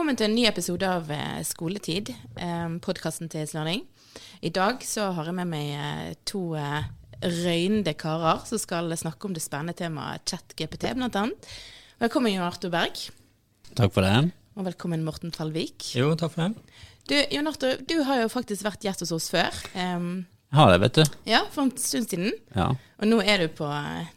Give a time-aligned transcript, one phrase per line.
[0.00, 2.08] Velkommen til en ny episode av eh, Skoletid,
[2.40, 3.82] eh, podkasten til Slørning.
[4.40, 9.34] I dag så har jeg med meg eh, to røynde karer som skal snakke om
[9.36, 11.50] det spennende temaet ChatGPT, blant annet.
[12.00, 12.96] Velkommen, Jon Arthur Berg.
[13.76, 14.32] Takk for det.
[14.56, 15.90] Og velkommen, Morten Falvik.
[16.00, 16.80] Jo, takk for det.
[17.04, 19.60] Du, Jon Arthur, du har jo faktisk vært gjest hos oss før.
[19.76, 21.18] Um, Jeg har det, vet du.
[21.30, 22.32] ja, for en stund siden.
[22.56, 22.72] Ja.
[22.98, 23.68] Og nå er, du på,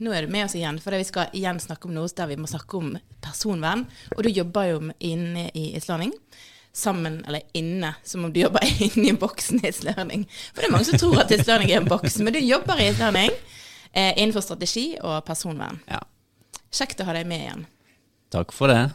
[0.02, 2.40] nå er du med oss igjen, for vi skal igjen snakke om noe der vi
[2.42, 3.86] må snakke om personvern.
[4.18, 6.16] Og du jobber jo inne i Islanding.
[6.74, 10.26] Sammen, eller inne, som om du jobber inni boksen i Islanding.
[10.56, 12.90] For det er mange som tror at Islanding er en boks, men du jobber i
[12.90, 13.30] Islanding
[13.94, 15.84] eh, innenfor strategi og personvern.
[15.92, 16.02] ja.
[16.74, 17.66] Kjekt å ha deg med igjen.
[18.34, 18.88] Takk for det.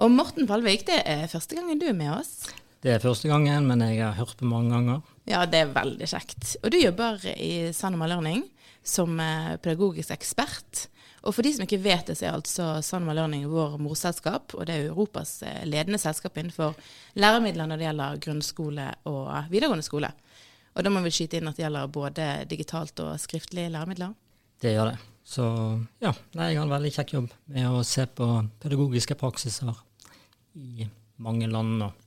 [0.00, 2.48] Og Morten Valvik, det er første gangen du er med oss.
[2.84, 5.00] Det er første gangen, men jeg har hørt på mange ganger.
[5.26, 6.52] Ja, det er veldig kjekt.
[6.62, 8.44] Og du jobber i Sanoma Learning
[8.86, 10.86] som eh, pedagogisk ekspert.
[11.26, 14.68] Og for de som ikke vet det, så er altså Sanoma Learning vår morselskap, og
[14.68, 16.76] det er Europas eh, ledende selskap innenfor
[17.18, 20.12] læremidler når det gjelder grunnskole og videregående skole.
[20.76, 24.14] Og da må vi skyte inn at det gjelder både digitalt og skriftlige læremidler.
[24.62, 24.98] Det gjør det.
[25.26, 25.44] Så
[25.98, 28.28] ja, nei, jeg har en veldig kjekk jobb med å se på
[28.62, 29.72] pedagogiske praksiser
[30.54, 30.86] i
[31.18, 32.05] mange land, og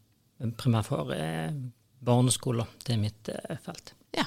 [0.60, 1.52] primært for eh,
[2.06, 2.70] barneskoler.
[2.86, 3.94] Det er mitt eh, felt.
[4.16, 4.26] Ja.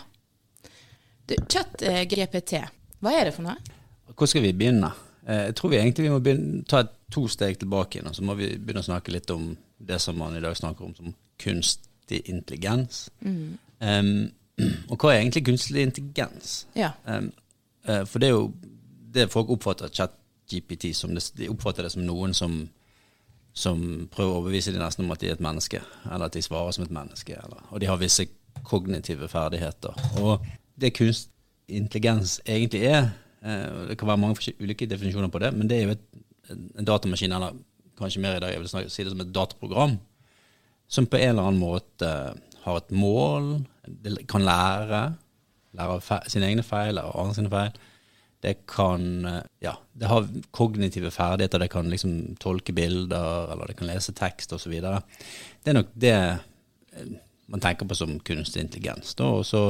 [1.26, 2.58] Du, Chat-GPT,
[3.02, 3.56] hva er det for noe?
[4.12, 4.92] Hvor skal vi begynne?
[5.26, 8.16] Eh, Jeg tror vi egentlig vi må begynne, ta et to steg tilbake igjen, og
[8.16, 9.52] så må vi begynne å snakke litt om
[9.82, 13.08] det som man i dag snakker om som kunstig intelligens.
[13.24, 14.30] Um,
[14.90, 16.66] og hva er egentlig kunstig intelligens?
[16.78, 16.92] Ja.
[17.04, 17.32] Um,
[17.88, 18.52] eh, for det er jo
[19.12, 21.12] det folk oppfatter ChatGPT som.
[21.16, 22.62] Det, de oppfatter det som noen som,
[23.52, 26.42] som prøver å overbevise de nesten om at de er et menneske, eller at de
[26.44, 27.36] svarer som et menneske.
[27.36, 28.26] Eller, og de har visse
[28.64, 29.96] kognitive ferdigheter.
[30.22, 30.44] Og
[30.80, 31.30] det kunstig
[31.72, 33.10] intelligens egentlig er,
[33.42, 36.06] eh, det kan være mange ulike definisjoner på det, men det er jo et,
[36.50, 37.58] en datamaskin, eller
[37.98, 39.98] kanskje mer i dag, jeg vil snakke, si det som et dataprogram,
[40.88, 42.10] som på en eller annen måte
[42.64, 43.64] har et mål,
[44.28, 45.02] kan lære,
[45.72, 47.78] lære av sine egne feil, lære andre sine feil.
[48.42, 49.04] Det kan
[49.62, 54.54] ja, det har kognitive ferdigheter, det kan liksom tolke bilder, eller det kan lese tekst
[54.56, 54.74] osv.
[54.82, 57.12] Det er nok det eh,
[57.52, 59.14] man tenker på som kunstig intelligens.
[59.14, 59.62] Da, og så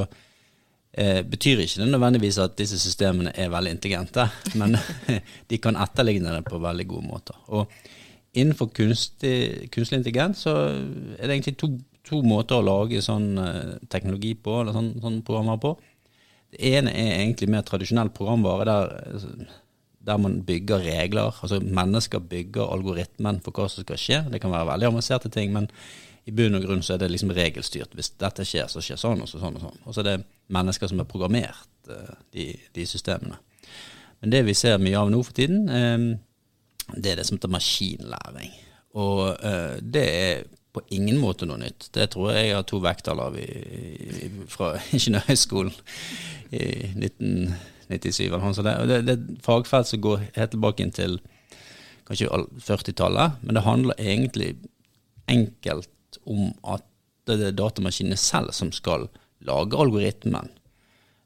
[0.92, 4.28] eh, betyr ikke det nødvendigvis at disse systemene er veldig intelligente,
[4.60, 4.78] men
[5.50, 7.38] de kan etterligne det på veldig gode måter.
[7.50, 7.66] Og
[8.32, 11.74] innenfor kunstig, kunstig intelligens så er det egentlig to,
[12.06, 15.76] to måter å lage sånn eh, teknologi på, eller sånn, sånn programmer på.
[16.52, 19.44] Det ene er egentlig mer tradisjonell programvare, der,
[20.04, 21.32] der man bygger regler.
[21.42, 24.18] Altså mennesker bygger algoritmen for hva som skal skje.
[24.32, 25.70] Det kan være veldig avanserte ting, men
[26.28, 27.96] i bunn og grunn så er det liksom regelstyrt.
[27.98, 29.80] Hvis dette skjer, så skjer sånn og så sånn og sånn.
[29.86, 30.18] Og så er det
[30.54, 32.46] mennesker som har programmert eh, de,
[32.76, 33.40] de systemene.
[34.22, 37.50] Men det vi ser mye av nå for tiden, eh, det er det som heter
[37.50, 38.52] maskinlæring.
[39.02, 41.90] Og eh, det er på ingen måte noe nytt.
[41.92, 43.36] Det tror jeg jeg har to vekttall av
[44.52, 45.72] fra Ingeniørhøgskolen
[46.52, 46.64] i
[46.96, 48.24] 1997.
[48.26, 48.70] eller noe sånt.
[48.88, 51.18] Det, det er et fagfelt som går helt tilbake inn til
[52.08, 52.30] kanskje
[52.66, 54.54] 40-tallet, men det handler egentlig
[55.30, 56.84] enkelt om at
[57.28, 59.06] det er datamaskinene selv som skal
[59.46, 60.50] lage algoritmen.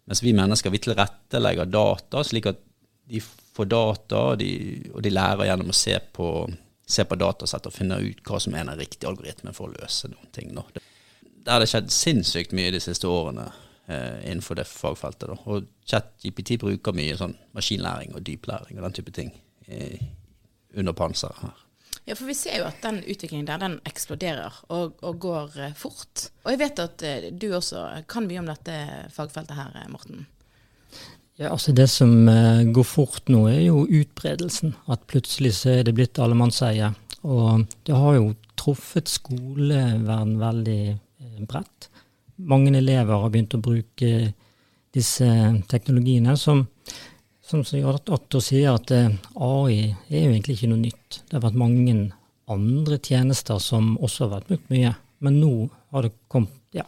[0.06, 2.60] Mens vi mennesker vi tilrettelegger data slik at
[3.06, 3.22] de
[3.56, 4.50] får data, og de,
[4.92, 6.28] og de lærer gjennom å se på,
[6.86, 10.10] se på datasett og finne ut hva som er den riktige algoritmen for å løse
[10.12, 10.54] noen ting.
[10.54, 10.64] Da.
[11.46, 13.48] Der har det skjedd sinnssykt mye de siste årene
[13.86, 15.28] eh, innenfor det fagfeltet.
[15.32, 15.38] Da.
[15.50, 19.34] Og ChatGPT bruker mye sånn maskinlæring og dyplæring og den type ting
[19.66, 19.98] eh,
[20.76, 21.62] under panseret her.
[22.06, 25.74] Ja, for vi ser jo at den utviklingen der, den eksploderer og, og går eh,
[25.74, 26.28] fort.
[26.44, 28.76] Og jeg vet at eh, du også kan mye om dette
[29.14, 30.22] fagfeltet her, eh, Morten.
[31.36, 34.74] Ja, altså Det som eh, går fort nå, er jo utbredelsen.
[34.88, 36.92] At plutselig så er det blitt allemannseie.
[37.28, 41.90] Og det har jo truffet skoleverden veldig eh, bredt.
[42.36, 44.32] Mange elever har begynt å bruke
[44.96, 45.28] disse
[45.68, 46.64] teknologiene som
[47.46, 51.20] som Otto sier, at eh, AI er jo egentlig ikke noe nytt.
[51.28, 51.92] Det har vært mange
[52.50, 54.90] andre tjenester som også har vært brukt mye.
[55.22, 55.52] Men nå
[55.94, 56.82] har det kommet Ja,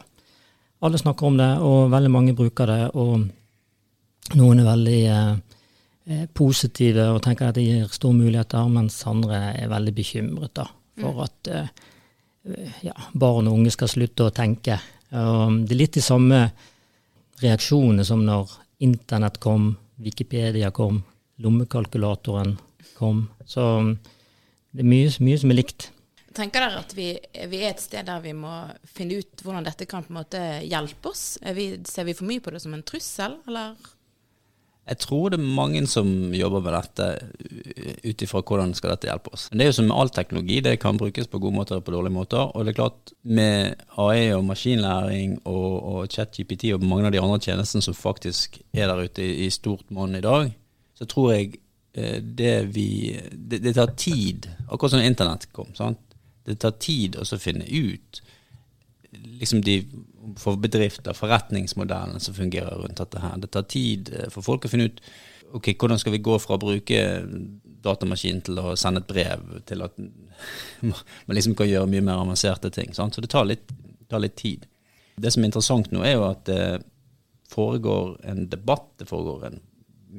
[0.83, 2.81] alle snakker om det, og veldig mange bruker det.
[2.99, 3.29] Og
[4.37, 5.31] noen er veldig eh,
[6.09, 10.67] eh positive og tenker at det gir store muligheter, mens andre er veldig bekymret da,
[11.01, 11.69] for at eh,
[12.85, 14.79] ja, barn og unge skal slutte å tenke.
[15.09, 16.43] Og det er litt de samme
[17.41, 18.51] reaksjonene som når
[18.85, 21.01] internett kom, Wikipedia kom,
[21.43, 22.55] lommekalkulatoren
[22.97, 23.25] kom.
[23.45, 23.63] Så
[24.71, 25.89] det er mye, mye som er likt.
[26.35, 27.09] Tenker dere at vi,
[27.51, 28.53] vi, er et sted der vi må
[28.87, 31.23] finne ut hvordan dette kan på en måte hjelpe oss?
[31.57, 33.73] Vi, ser vi for mye på det som en trussel, eller?
[34.89, 37.07] Jeg tror det er mange som jobber med dette
[38.01, 39.45] ut ifra hvordan skal dette hjelpe oss.
[39.51, 41.85] Men det er jo som med all teknologi, det kan brukes på gode måter og
[41.85, 42.49] på dårlige måter.
[42.49, 47.21] Og det er klart, med AI og maskinlæring og, og ChatGPT og mange av de
[47.21, 50.49] andre tjenestene som faktisk er der ute i, i stort monn i dag,
[50.97, 51.59] så tror jeg
[51.93, 52.89] eh, det vi
[53.29, 55.69] det, det, tar tid, akkurat som internett kom.
[55.77, 56.01] sant?
[56.49, 58.23] Det tar tid å finne ut
[59.11, 59.83] liksom de
[60.37, 63.37] for bedrifter, forretningsmodellene som fungerer rundt dette her.
[63.41, 65.01] Det tar tid eh, for folk å finne ut
[65.53, 66.99] ok, hvordan skal vi gå fra å bruke
[67.83, 69.95] datamaskin til å sende et brev, til at
[70.85, 72.93] man liksom kan gjøre mye mer avanserte ting.
[72.93, 73.15] Sant?
[73.15, 73.71] Så det tar litt,
[74.11, 74.67] tar litt, tid.
[75.19, 76.61] Det som er interessant nå, er jo at det
[77.49, 78.91] foregår en debatt.
[79.01, 79.59] Det foregår en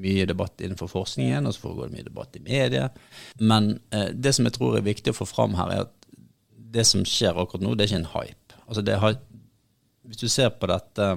[0.00, 2.90] mye debatt innenfor forskningen, og så foregår det mye debatt i media.
[3.38, 5.96] Men eh, det som jeg tror er viktig å få fram her, er at
[6.70, 8.58] det som skjer akkurat nå, det er ikke en hype.
[8.66, 9.16] Altså det har
[10.06, 11.12] hvis du ser på dette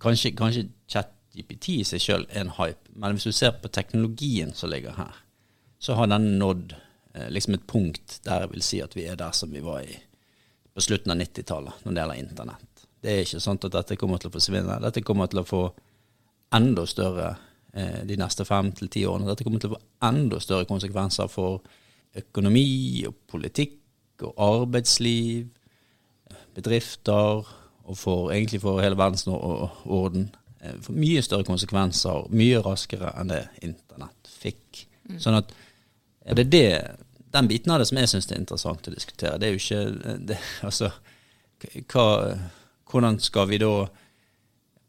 [0.00, 4.54] Kanskje, kanskje ChatGPT i seg sjøl er en hype, men hvis du ser på teknologien
[4.56, 5.18] som ligger her,
[5.76, 9.18] så har den nådd eh, liksom et punkt der jeg vil si at vi er
[9.20, 9.98] der som vi var i
[10.72, 12.86] på slutten av 90-tallet når det gjelder internett.
[13.00, 14.80] Det er ikke sånn at dette kommer til å forsvinne.
[14.80, 15.62] Dette kommer til å få
[16.56, 17.28] enda større
[17.72, 19.28] eh, de neste fem til ti årene.
[19.30, 21.60] Dette kommer til å få enda større konsekvenser for
[22.16, 23.78] økonomi og politikk
[24.26, 25.48] og arbeidsliv,
[26.56, 27.46] bedrifter
[27.90, 30.28] og for, egentlig for hele verdensorden orden
[30.84, 34.84] for mye større konsekvenser, mye raskere enn det internett fikk.
[35.08, 35.18] Mm.
[35.22, 35.54] Sånn at
[36.26, 36.64] ja, det er det,
[37.32, 39.38] den biten av det som jeg syns er interessant å diskutere.
[39.40, 40.38] Det er jo ikke eh, det,
[40.68, 40.90] Altså,
[41.92, 42.06] hva,
[42.90, 43.72] hvordan skal vi da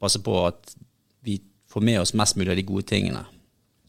[0.02, 0.76] passe på at
[1.24, 1.38] vi
[1.72, 3.24] får med oss mest mulig av de gode tingene,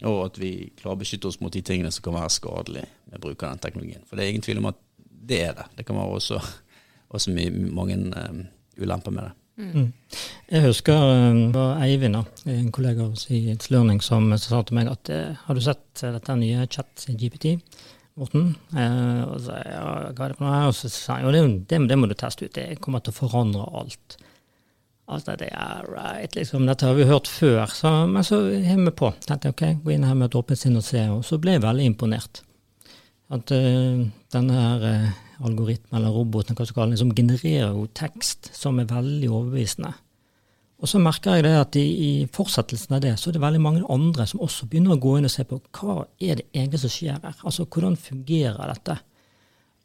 [0.06, 3.22] og at vi klarer å beskytte oss mot de tingene som kan være skadelige med
[3.22, 4.02] bruk av den teknologien.
[4.06, 5.69] For det er ingen tvil om at det er det.
[5.78, 6.40] Det kan være også,
[7.17, 8.44] også mye, mange um,
[8.81, 9.32] ulemper med det.
[9.62, 9.88] Mm.
[10.49, 12.17] Jeg husker eh, det var Eivind,
[12.49, 16.38] en kollega i It's Learning, som sa til meg at eh, har du sett dette
[16.41, 17.59] nye chat-GPT?
[18.20, 18.50] Morten.
[18.76, 20.67] Eh, og så, ja, hva er det for noe?
[20.69, 23.20] Og så sa han jo det, det, må du teste ut, det kommer til å
[23.23, 24.19] forandre alt.
[25.12, 28.94] Altså, det er right, liksom, Dette har vi hørt før, så, men så hev vi
[28.97, 29.12] på.
[29.25, 31.65] Tenkte ok, gå inn her med et åpent sinn og se, og så ble jeg
[31.65, 32.44] veldig imponert.
[33.32, 34.02] At uh,
[34.34, 39.31] denne her uh, algoritmen eller roboten hva skal liksom genererer jo tekst som er veldig
[39.31, 39.93] overbevisende.
[40.82, 43.61] Og så merker jeg det at i, i, fortsettelsen av det, så er det veldig
[43.62, 46.81] mange andre som også begynner å gå inn og se på hva er det egentlig
[46.82, 47.37] som skjer her.
[47.46, 48.96] Altså hvordan fungerer dette?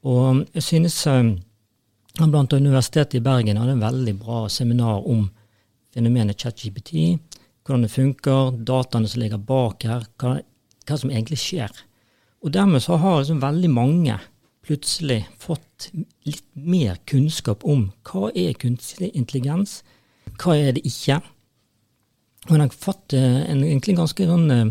[0.10, 1.36] Og jeg synes um,
[2.18, 5.28] blant Universitetet i Bergen hadde en veldig bra seminar om
[5.94, 7.20] fenomenet ChatGPT,
[7.62, 10.40] hvordan det funker, dataene som ligger bak her, hva,
[10.88, 11.84] hva som egentlig skjer.
[12.48, 14.14] Og dermed så har liksom veldig mange
[14.64, 15.90] plutselig fått
[16.28, 19.82] litt mer kunnskap om hva er kunstig intelligens,
[20.40, 21.20] hva er det ikke.
[22.48, 24.70] Og har fått eh, en egentlig ganske sånn uh,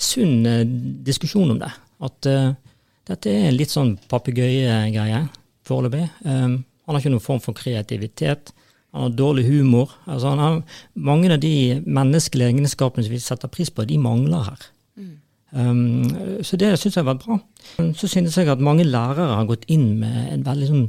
[0.00, 0.62] sunn uh,
[1.04, 1.68] diskusjon om det.
[2.08, 2.54] At uh,
[3.10, 5.26] dette er litt sånn papegøyegreie
[5.68, 6.06] foreløpig.
[6.24, 8.54] Um, han har ikke noen form for kreativitet.
[8.96, 9.92] Han har dårlig humor.
[10.08, 10.62] Altså har,
[10.96, 14.70] mange av de menneskelige egenskapene som vi setter pris på, de mangler her.
[15.54, 17.38] Um, så det syns jeg har vært bra.
[17.94, 20.86] Så synes jeg at mange lærere har gått inn med en veldig sånn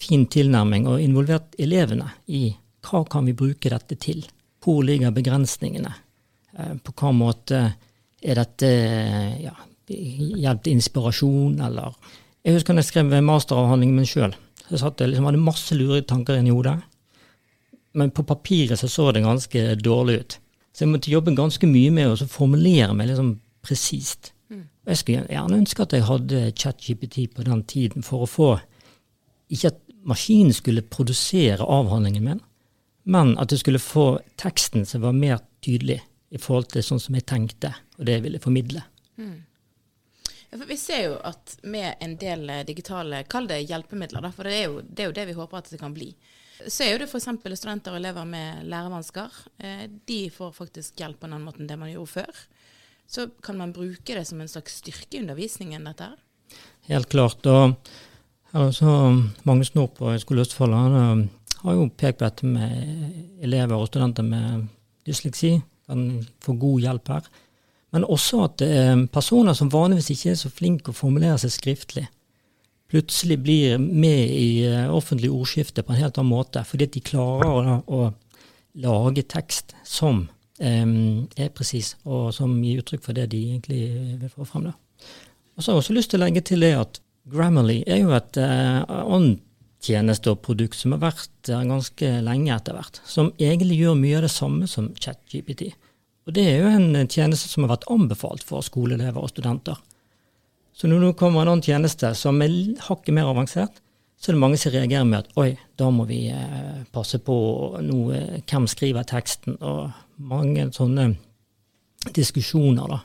[0.00, 2.50] fin tilnærming og involvert elevene i
[2.84, 4.20] hva kan vi bruke dette til.
[4.60, 5.94] Hvor ligger begrensningene?
[6.52, 7.62] Uh, på hva måte
[8.24, 8.70] er dette
[9.40, 9.54] ja,
[9.88, 11.96] hjelp til inspirasjon, eller
[12.44, 14.34] Jeg husker jeg skrev masteravhandlingen min sjøl.
[14.68, 16.76] Jeg satt, liksom, hadde masse lure tanker inni hodet.
[17.94, 20.36] Men på papiret så, så det ganske dårlig ut.
[20.74, 24.34] Så jeg måtte jobbe ganske mye med å formulere meg liksom presist.
[24.84, 28.50] Jeg skulle gjerne ønske at jeg hadde ChatGPT på den tiden for å få
[29.52, 32.40] Ikke at maskinen skulle produsere avhandlingen min,
[33.04, 35.98] men at jeg skulle få teksten som var mer tydelig
[36.32, 38.82] i forhold til sånn som jeg tenkte, og det jeg ville formidle.
[39.20, 39.36] Mm.
[40.54, 44.56] For vi ser jo at med en del digitale, kall det hjelpemidler, da, for det
[44.56, 46.10] er, jo, det er, jo, det vi håper at det kan bli,
[46.64, 47.28] så er jo det f.eks.
[47.60, 49.40] studenter og elever med lærevansker.
[49.60, 52.44] Eh, de får faktisk hjelp på en annen måte enn det man gjorde før
[53.10, 56.18] så kan man bruke det som en slags styrke i undervisningen, dette her?
[56.90, 57.46] Helt klart.
[57.46, 57.74] Og
[58.54, 61.22] her er Magnus Nord på Høgskolen Østfold han um,
[61.64, 64.66] har jo pekt på dette med elever og studenter med
[65.06, 65.56] dysleksi.
[65.88, 67.30] Kan få god hjelp her.
[67.94, 68.62] Men også at
[69.14, 72.08] personer som vanligvis ikke er så flinke å formulere seg skriftlig,
[72.90, 77.80] plutselig blir med i uh, offentlig ordskifte på en helt annen måte, fordi de klarer
[77.86, 78.08] å
[78.82, 80.28] lage tekst som um,
[80.60, 83.80] er presis, og som gir uttrykk for det de egentlig
[84.20, 84.68] vil få fram.
[84.70, 87.00] Og så har jeg også lyst til å legge til det at
[87.32, 88.84] Grammarly er jo et uh,
[90.30, 94.24] og produkt som har vært der ganske lenge etter hvert, som egentlig gjør mye av
[94.24, 95.74] det samme som ChatGPT.
[96.24, 99.76] Og det er jo en tjeneste som har vært anbefalt for skoleelever og studenter.
[100.74, 102.54] Så når det kommer en annen tjeneste som er
[102.88, 103.83] hakket mer avansert,
[104.24, 107.34] så er det mange som reagerer med at oi, da må vi eh, passe på
[107.84, 111.10] noe, hvem skriver teksten, og mange sånne
[112.16, 113.02] diskusjoner, da.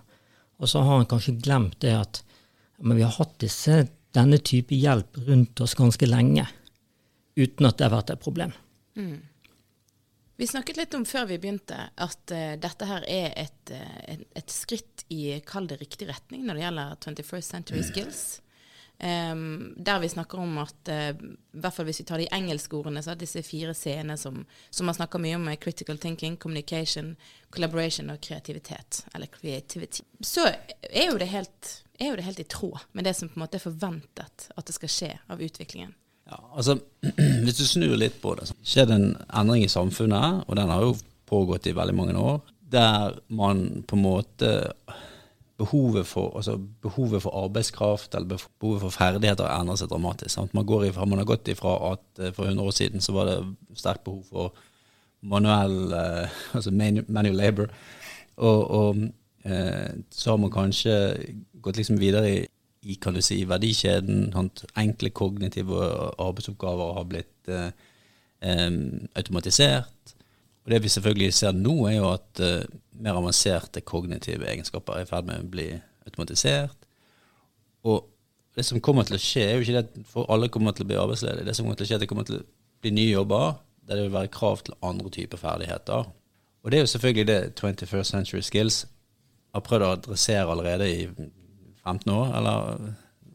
[0.63, 2.21] Og så har han kanskje glemt det at
[2.79, 3.81] men vi har hatt disse,
[4.15, 6.45] denne type hjelp rundt oss ganske lenge,
[7.35, 8.55] uten at det har vært et problem.
[8.95, 9.17] Mm.
[10.39, 14.23] Vi snakket litt om før vi begynte at uh, dette her er et, uh, et,
[14.39, 18.21] et skritt i kall det riktig retning når det gjelder 21st century skills.
[18.99, 21.15] Um, der vi snakker om at, uh,
[21.55, 24.41] i hvert fall hvis vi tar de engelske ordene, så er disse fire c-ene som,
[24.69, 27.13] som, man snakker mye om, critical thinking, communication,
[27.49, 29.05] collaboration og kreativitet.
[29.15, 30.03] Eller creativity.
[30.19, 30.49] Så
[30.81, 33.55] er jo det helt, jo det helt i tråd med det som på en måte
[33.61, 35.95] er forventet at det skal skje av utviklingen.
[36.29, 36.79] Ja, altså,
[37.45, 40.75] Hvis du snur litt på det, så skjer det en endring i samfunnet, og den
[40.75, 40.97] har jo
[41.29, 44.51] pågått i veldig mange år, der man på en måte
[45.59, 50.31] Behovet for, altså behovet for arbeidskraft eller behovet for ferdigheter endrer seg dramatisk.
[50.31, 50.53] Sant?
[50.55, 53.39] Man, ifra, man har gått ifra at eh, for 100 år siden så var det
[53.75, 54.53] sterkt behov for
[55.21, 57.73] manuell eh, altså manual labor,
[58.37, 59.03] og, og
[59.43, 60.95] eh, så har man kanskje
[61.59, 62.39] gått liksom videre i
[62.81, 64.29] i kan du si, verdikjeden.
[64.77, 65.83] Enkle kognitive
[66.19, 67.71] arbeidsoppgaver har blitt eh,
[69.19, 70.15] automatisert.
[70.69, 72.61] Og Det vi selvfølgelig ser nå, er jo at uh,
[73.01, 75.65] mer avanserte kognitive egenskaper er i ferd med å bli
[76.05, 76.75] automatisert.
[77.89, 78.05] Og
[78.53, 80.91] det som kommer til å skje, er jo ikke det at alle kommer til å
[80.91, 81.47] bli arbeidsledige.
[81.47, 82.45] Det som kommer til å skje, er at det kommer til å
[82.85, 83.57] bli nye jobber
[83.89, 86.13] der det vil være krav til andre typer ferdigheter.
[86.61, 88.83] Og det er jo selvfølgelig det 21st Century Skills
[89.55, 91.07] har prøvd å adressere allerede i
[91.81, 92.89] 15 år, eller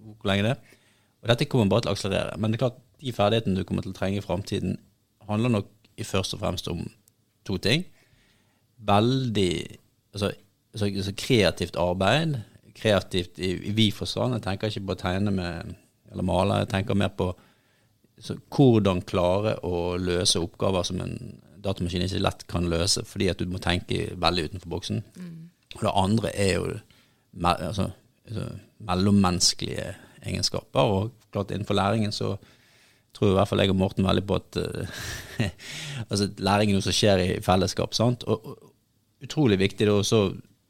[0.05, 0.83] hvor lenge det er.
[1.25, 2.38] Og dette kommer bare til å akselerere.
[2.38, 4.79] Men det er klart, de ferdighetene du kommer til å trenge i framtiden,
[5.26, 6.85] handler nok i først og fremst om
[7.46, 7.84] to ting.
[8.84, 9.52] Veldig
[10.12, 10.32] altså,
[10.72, 12.38] altså, altså kreativt arbeid.
[12.74, 14.38] Kreativt i, i vid forstand.
[14.38, 15.74] Jeg tenker ikke på å tegne med,
[16.12, 17.30] eller male, jeg tenker mer på
[18.22, 21.16] så, hvordan klare å løse oppgaver som en
[21.64, 25.00] datamaskin ikke lett kan løse, fordi at du må tenke veldig utenfor boksen.
[25.16, 25.36] Mm.
[25.74, 26.72] Og det andre er jo
[27.42, 27.90] altså,
[28.24, 28.46] Altså,
[28.80, 29.90] mellommenneskelige
[30.24, 30.80] egenskaper.
[30.80, 32.36] Og klart innenfor læringen så
[33.14, 35.02] tror i hvert fall jeg og Morten veldig på at uh,
[36.11, 37.94] altså er noe som skjer i fellesskap.
[37.97, 38.26] sant?
[38.28, 40.25] Og, og utrolig viktig det å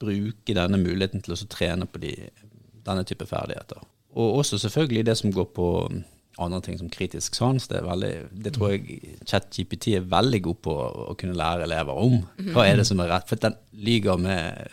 [0.04, 2.14] bruke denne muligheten til å trene på de,
[2.84, 3.80] denne type ferdigheter.
[4.14, 5.68] Og også selvfølgelig det som går på
[6.38, 7.66] andre ting som kritisk sans.
[7.70, 8.12] Det, veldig,
[8.44, 10.74] det tror jeg ChatGPT er veldig god på
[11.10, 12.16] å kunne lære elever om.
[12.54, 13.28] Hva er det som er rett?
[13.30, 14.66] For den lyger med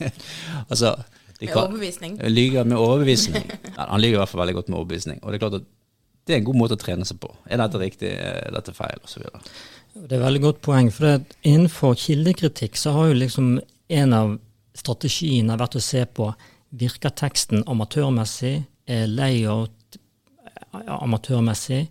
[0.70, 0.96] Altså
[1.38, 2.18] med overbevisning?
[2.32, 3.50] Lyger med overbevisning.
[3.76, 5.20] Han lyger i hvert fall veldig godt med overbevisning.
[5.22, 5.68] Og det er klart at
[6.28, 7.30] det er en god måte å trene seg på.
[7.48, 9.24] Er dette riktig, er dette feil, osv.
[9.94, 10.90] Det er et veldig godt poeng.
[10.92, 13.58] for Innenfor kildekritikk så har jo liksom
[13.88, 14.36] en av
[14.76, 16.28] strategiene vært å se på
[16.78, 19.98] virker teksten amatørmessig, er layout
[20.72, 21.86] amatørmessig.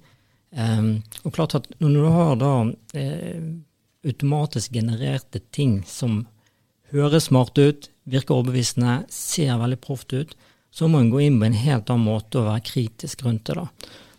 [0.58, 2.52] Um, og klart at når du har da
[2.98, 3.42] eh,
[4.08, 6.22] automatisk genererte ting som
[6.94, 10.38] høres smart ut, virker overbevisende, ser veldig proft ut,
[10.72, 13.58] så må en gå inn på en helt annen måte og være kritisk rundt det.
[13.58, 13.68] da.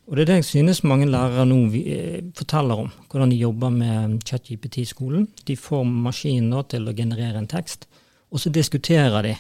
[0.09, 3.69] Og Det er det jeg synes mange lærere nå eh, forteller om, hvordan de jobber
[3.69, 5.27] med ChatGPT i skolen.
[5.45, 7.85] De får maskinen til å generere en tekst,
[8.33, 9.35] og så diskuterer de,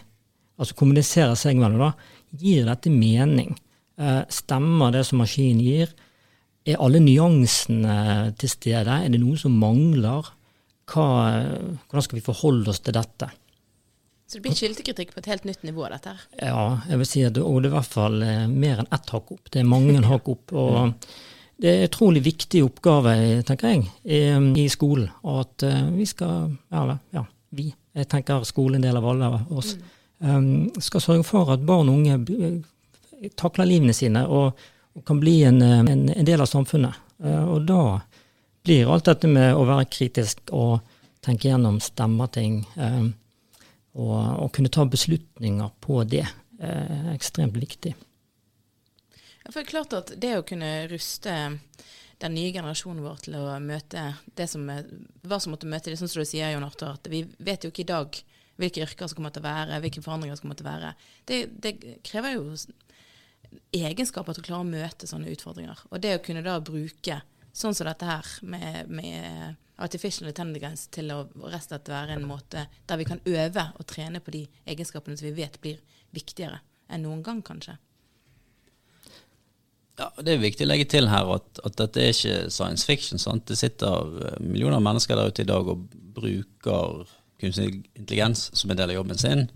[0.60, 1.90] altså kommuniserer seg mellom da,
[2.36, 3.56] gir dette mening?
[3.96, 5.96] Eh, stemmer det som maskinen gir?
[6.68, 8.92] Er alle nyansene til stede?
[8.92, 10.28] Er det noe som mangler?
[10.88, 11.08] Hva,
[11.88, 13.30] hvordan skal vi forholde oss til dette?
[14.28, 16.24] Så det blir kildekritikk på et helt nytt nivå, dette her?
[16.36, 18.90] Ja, jeg vil si at det, og det er i hvert fall eh, mer enn
[18.92, 19.46] ett hakk opp.
[19.48, 20.52] Det er mange hakk opp.
[20.52, 21.06] og
[21.58, 23.14] det er en utrolig viktig oppgave,
[23.48, 24.18] tenker jeg, i,
[24.62, 25.08] i skolen.
[25.26, 27.72] At uh, vi skal Eller, ja, vi.
[27.96, 29.72] Jeg tenker skolen en del av alle oss.
[30.20, 30.76] Mm.
[30.78, 34.60] Skal sørge for at barn og unge takler livene sine og,
[34.94, 36.94] og kan bli en, en, en, del av samfunnet.
[37.24, 37.80] Og da
[38.62, 40.78] blir alt dette med å være kritisk og
[41.26, 42.60] tenke gjennom stemmer ting
[43.98, 46.24] og, og kunne ta beslutninger på det
[46.58, 47.94] er ekstremt viktig.
[47.94, 51.34] Ja, for det er klart at det å kunne ruste
[52.18, 56.10] den nye generasjonen vår til å møte det som hva som måtte møte det, sånn
[56.10, 58.18] som du sier, Jon Arthur, at vi vet jo ikke i dag
[58.58, 60.92] hvilke yrker som kommer til å være, hvilke forandringer som kommer til å være.
[61.30, 61.72] Det, det
[62.06, 62.56] krever jo
[63.78, 65.84] egenskaper til å klare å møte sånne utfordringer.
[65.92, 67.20] Og det å kunne da bruke
[67.58, 72.66] sånn som dette her med, med artificial intelligence til å rett og være en måte
[72.86, 75.78] der vi kan øve og trene på de egenskapene som vi vet blir
[76.14, 77.76] viktigere enn noen gang, kanskje.
[79.98, 83.18] Ja, Det er viktig å legge til her at, at dette er ikke science fiction.
[83.18, 83.48] sant?
[83.50, 85.88] Det sitter eh, millioner av mennesker der ute i dag og
[86.18, 89.48] bruker kunstig intelligens som en del av jobben sin.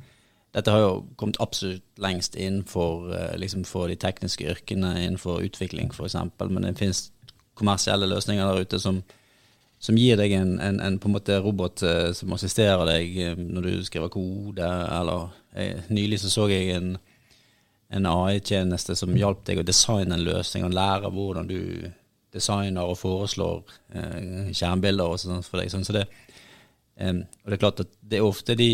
[0.52, 5.94] Dette har jo kommet absolutt lengst innenfor eh, liksom for de tekniske yrkene, innenfor utvikling
[5.94, 7.06] f.eks., men det finnes
[7.59, 9.02] kommersielle løsninger der ute som,
[9.82, 13.73] som gir deg en, en, en, en robot eh, som assisterer deg eh, når du
[13.87, 14.68] skriver kode,
[15.00, 16.94] eller eh, Nylig så så jeg en,
[17.92, 21.61] en AI-tjeneste som hjalp deg å designe en løsning og lære hvordan du
[22.32, 23.61] designer og foreslår
[23.94, 25.73] eh, skjermbilder og sånt for deg.
[25.73, 26.06] Sånn, så det,
[26.97, 28.71] eh, og det er klart at det er ofte de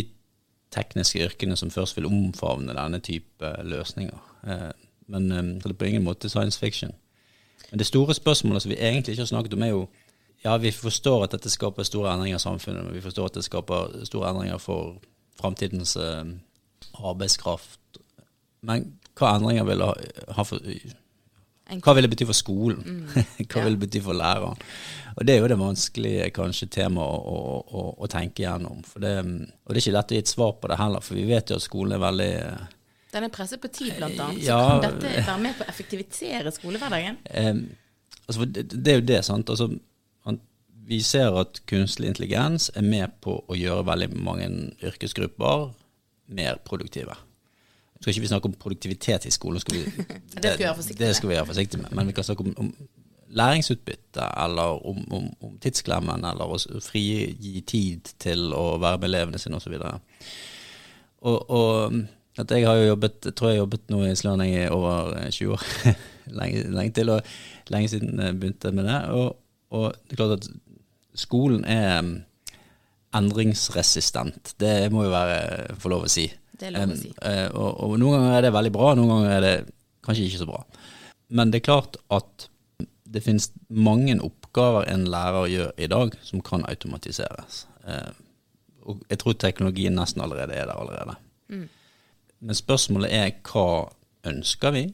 [0.74, 4.22] tekniske yrkene som først vil omfavne denne type løsninger.
[4.46, 4.70] Eh,
[5.08, 6.92] men det er på ingen måte science fiction.
[7.70, 9.88] Men det store spørsmålet som vi egentlig ikke har snakket om, er jo
[10.44, 13.44] ja, vi forstår at dette skaper store endringer i samfunnet, men vi forstår at det
[13.44, 15.00] skaper store endringer for
[15.40, 16.30] framtidens eh,
[16.94, 18.00] arbeidskraft.
[18.62, 18.86] Men
[19.18, 19.92] hva endringer vil ha,
[20.36, 20.62] ha for
[21.68, 22.78] hva vil det bety for skolen?
[22.80, 23.24] Mm.
[23.50, 24.56] Hva vil det bety for læreren?
[25.18, 28.80] Og Det er jo det vanskelige kanskje temaet å, å, å, tenke gjennom.
[28.96, 31.26] Det, og det er ikke lett å gi et svar på det heller, for vi
[31.28, 32.30] vet jo at skolen er veldig
[33.12, 34.42] Den er presset på tid, blant annet.
[34.44, 37.20] Ja, så kan dette være med på å effektivisere skolehverdagen?
[37.24, 37.54] Eh,
[38.26, 39.52] altså, det, det, er jo det, sant.
[39.54, 39.70] Altså,
[40.88, 44.48] vi ser at kunstig intelligens er med på å gjøre veldig mange
[44.88, 45.66] yrkesgrupper
[46.32, 47.16] mer produktive.
[47.98, 50.06] Nå skal ikke vi snakke om produktivitet i skolen, skal vi,
[50.38, 50.54] det,
[51.02, 51.92] det, skal vi gjøre forsiktig med.
[51.92, 52.70] Men vi kan snakke om, om
[53.28, 59.40] læringsutbytte, eller om, om, om, tidsklemmen, eller å frigi tid til å være med elevene
[59.42, 59.74] sine osv.
[59.78, 59.92] Og,
[61.28, 61.98] og, og
[62.42, 65.14] at jeg har jo jobbet, jeg tror jeg har jobbet nå i Slørning i over
[65.30, 65.66] 20 år.
[66.38, 67.20] lenge, lenge, til, og
[67.72, 68.98] lenge siden jeg begynte med det.
[69.14, 69.36] Og,
[69.74, 70.50] og det er klart at
[71.18, 72.02] skolen er
[73.18, 74.54] endringsresistent.
[74.60, 76.28] Det må jo være få lov å si.
[76.58, 77.10] Det er lov å si.
[77.16, 79.56] Um, og, og, noen ganger er det veldig bra, noen ganger er det
[80.04, 80.62] kanskje ikke så bra.
[81.38, 82.48] Men det er klart at
[83.08, 87.64] det finnes mange oppgaver en lærer gjør i dag, som kan automatiseres.
[87.88, 88.12] Uh,
[88.88, 91.16] og jeg tror teknologien nesten allerede er der allerede.
[91.48, 91.66] Mm.
[92.40, 93.88] Men spørsmålet er hva
[94.28, 94.84] ønsker vi?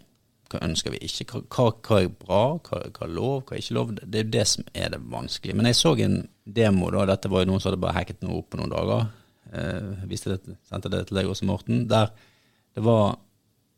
[0.53, 1.43] Hva ønsker vi ikke?
[1.51, 2.45] Hva, hva er bra?
[2.65, 3.37] Hva, hva, er lov?
[3.45, 3.93] Hva er ikke lov?
[4.01, 5.57] Det er det som er det vanskelige.
[5.59, 7.05] Men jeg så en demo, da.
[7.11, 9.07] Dette var jo noen som hadde bare hacket noe opp på noen dager
[9.55, 12.13] eh, det, sendte det til deg også, Morten, der
[12.75, 13.17] det var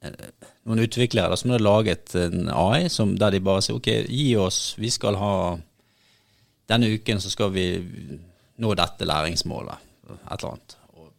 [0.04, 0.30] eh,
[0.66, 4.60] noen utviklere som hadde laget en AI som, der de bare sier ok, gi oss,
[4.80, 5.34] vi skal ha
[6.66, 7.62] Denne uken så skal vi
[8.58, 10.72] nå dette læringsmålet, et eller annet.
[10.98, 11.12] Og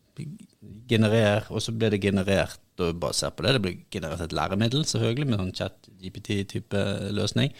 [0.89, 4.85] generer, og så ble det generert, og basert på det, det ble generert et læremiddel,
[4.87, 6.83] selvfølgelig, med sånn chat-GPT-type
[7.15, 7.53] løsning.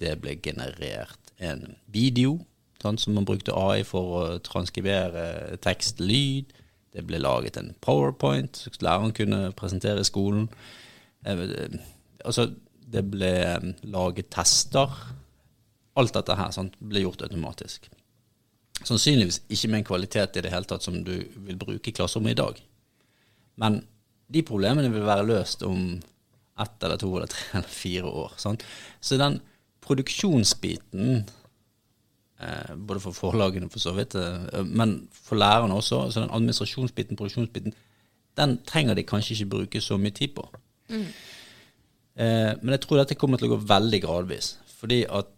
[0.00, 2.38] Det ble generert en video
[2.82, 6.52] sånn, som man brukte AI for å transkribere tekst, lyd.
[6.94, 10.48] Det ble laget en powerpoint som læreren kunne presentere i skolen.
[11.26, 11.42] Eh,
[12.24, 12.50] altså,
[12.86, 14.92] det ble eh, laget tester.
[15.96, 17.88] Alt dette her sant, ble gjort automatisk.
[18.84, 21.14] Sannsynligvis ikke med en kvalitet i det hele tatt som du
[21.46, 22.60] vil bruke i klasserommet i dag.
[23.56, 23.80] Men
[24.32, 25.96] de problemene vil være løst om
[26.60, 28.36] ett eller to eller tre eller fire år.
[28.40, 28.64] Sant?
[29.00, 29.40] Så den
[29.84, 31.24] produksjonsbiten
[32.40, 36.10] Eh, både for forlagene, for så vidt, eh, men for lærerne også.
[36.10, 37.72] Så den administrasjonsbiten, produksjonsbiten,
[38.36, 40.48] den trenger de kanskje ikke bruke så mye tid på.
[40.88, 41.06] Mm.
[42.16, 44.58] Eh, men jeg tror dette kommer til å gå veldig gradvis.
[44.76, 45.32] Fordi at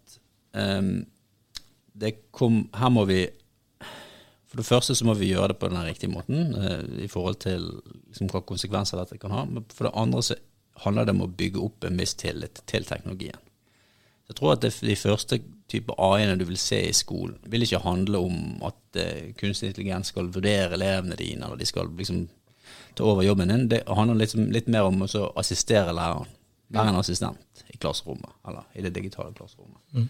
[1.98, 3.24] det kom Her må vi
[4.48, 6.54] For det første så må vi gjøre det på den riktige måten
[7.02, 7.66] i forhold til
[8.08, 9.42] liksom, hva konsekvenser dette kan ha.
[9.44, 10.38] Men for det andre så
[10.84, 13.36] handler det om å bygge opp en mistillit til teknologien.
[14.28, 15.38] Jeg tror at det, de første
[15.72, 20.12] type AI-ene du vil se i skolen, vil ikke handle om at uh, kunstig intelligens
[20.12, 22.26] skal vurdere elevene dine, eller de skal liksom
[22.96, 23.68] ta over jobben din.
[23.72, 26.28] Det handler liksom litt mer om å assistere læreren.
[26.68, 29.80] Være en assistent i klasserommet, eller i det digitale klasserommet.
[29.96, 30.08] Mm.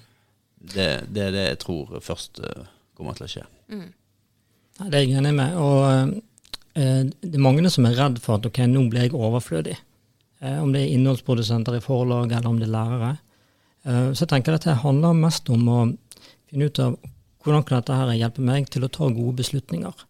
[0.59, 2.67] Det, det, er det jeg tror først uh,
[2.99, 3.45] kommer til å skje.
[3.71, 3.87] Mm.
[4.79, 5.55] Ja, det er jeg enig med.
[5.59, 5.85] Og
[6.79, 9.77] eh, det er mange som er redd for at ok, nå blir jeg overflødig.
[10.39, 13.17] om det er innholdsprodusenter i forlag, eller om det er lærere.
[13.89, 15.79] Eh, så jeg tenker at dette handler mest om å
[16.49, 16.97] finne ut av
[17.45, 20.05] hvordan kan dette her hjelpe meg til å ta gode beslutninger.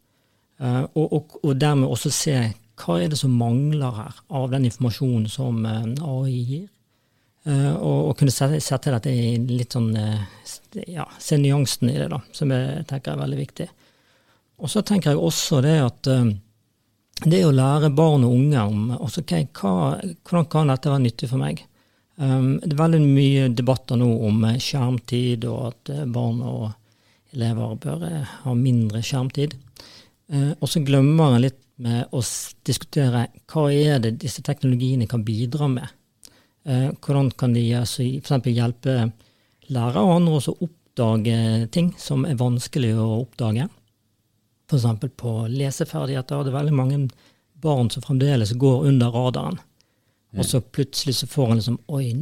[0.59, 2.39] Eh, og, og, og, dermed også se
[2.79, 6.67] hva er det som mangler her av den informasjonen som eh, AI gir.
[7.49, 12.51] Og, og kunne sette, dette i litt sånn ja, Se nyansen i det, da, som
[12.53, 13.67] jeg tenker er veldig viktig.
[14.61, 16.11] Og så tenker jeg også det at
[17.27, 19.97] det å lære barn og unge om også, okay, hva,
[20.29, 21.65] hvordan kan dette være nyttig for meg.
[22.19, 26.69] Um, det er veldig mye debatter nå om eh, skjermtid, og at eh, barn og
[27.35, 29.55] elever bør eh, ha mindre skjermtid.
[30.31, 32.23] Uh, og så glemmer en litt med å
[32.67, 35.95] diskutere hva er det disse teknologiene kan bidra med.
[36.69, 38.51] Uh, hvordan kan de altså, f.eks.
[38.53, 38.97] hjelpe
[39.73, 43.69] lærere og andre å oppdage ting som er vanskelig å oppdage.
[44.69, 44.87] f.eks.
[45.17, 46.45] på leseferdigheter.
[46.45, 47.01] Det er veldig mange
[47.59, 49.59] barn som fremdeles går under radaren.
[50.37, 52.13] Og så plutselig så får en liksom Oi,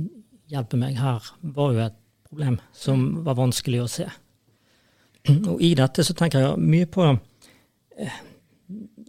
[0.52, 1.24] hjelpe meg, her
[1.56, 4.06] var jo et problem som var vanskelig å se.
[5.50, 8.22] Og i dette så tenker jeg mye på eh,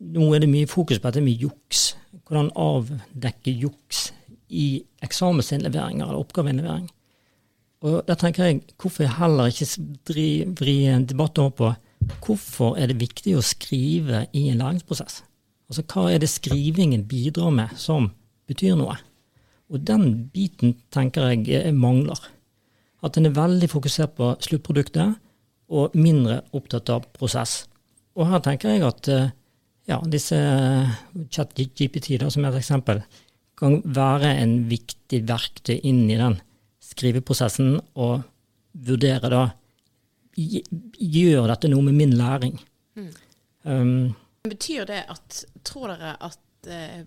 [0.08, 1.95] Nå er det mye fokus på dette med juks.
[2.28, 4.12] Hvordan avdekke juks
[4.50, 6.88] i eksamensinnleveringer eller oppgaveinnlevering.
[7.86, 11.74] Og da tenker jeg, hvorfor jeg heller ikke vri en debatt over på
[12.24, 15.22] hvorfor er det viktig å skrive i en læringsprosess?
[15.68, 18.12] Altså hva er det skrivingen bidrar med som
[18.48, 18.96] betyr noe?
[19.68, 22.20] Og den biten tenker jeg mangler.
[23.04, 25.18] At en er veldig fokusert på sluttproduktet
[25.68, 27.66] og mindre opptatt av prosess.
[28.16, 29.34] Og her tenker jeg at eh,
[29.92, 30.96] ja, disse eh,
[31.30, 33.04] chat-GPT, som er et eksempel,
[33.58, 36.38] kan være en viktig verktøy inn i den
[36.84, 38.22] skriveprosessen og
[38.88, 39.46] vurdere da
[40.38, 42.60] Gjør dette noe med min læring?
[42.93, 43.13] Mm.
[43.65, 43.93] Um,
[44.46, 47.00] Betyr det at Tror dere at uh,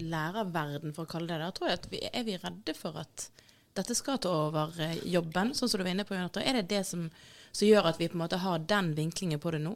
[0.00, 3.26] lærerverden, for å kalle det det, tror jeg at vi, er vi redde for at
[3.76, 6.16] dette skal ta over uh, jobben, sånn som du var inne på?
[6.16, 7.04] Er det det som,
[7.50, 9.74] som, gjør at vi på en måte har den vinklingen på det nå?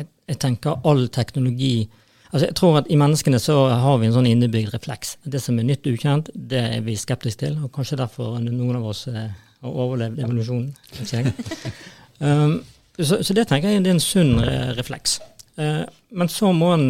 [0.00, 1.86] Jeg, jeg tenker all teknologi
[2.30, 5.16] Altså, jeg tror at I menneskene så har vi en sånn innebygd refleks.
[5.26, 7.56] Det som er nytt og ukjent, det er vi skeptiske til.
[7.58, 10.70] og Kanskje derfor noen av oss eh, har overlevd evolusjonen.
[12.26, 12.60] um,
[13.00, 15.18] så, så, det tenker jeg det er en sunn eh, refleks.
[15.58, 15.82] Uh,
[16.14, 16.88] men så må en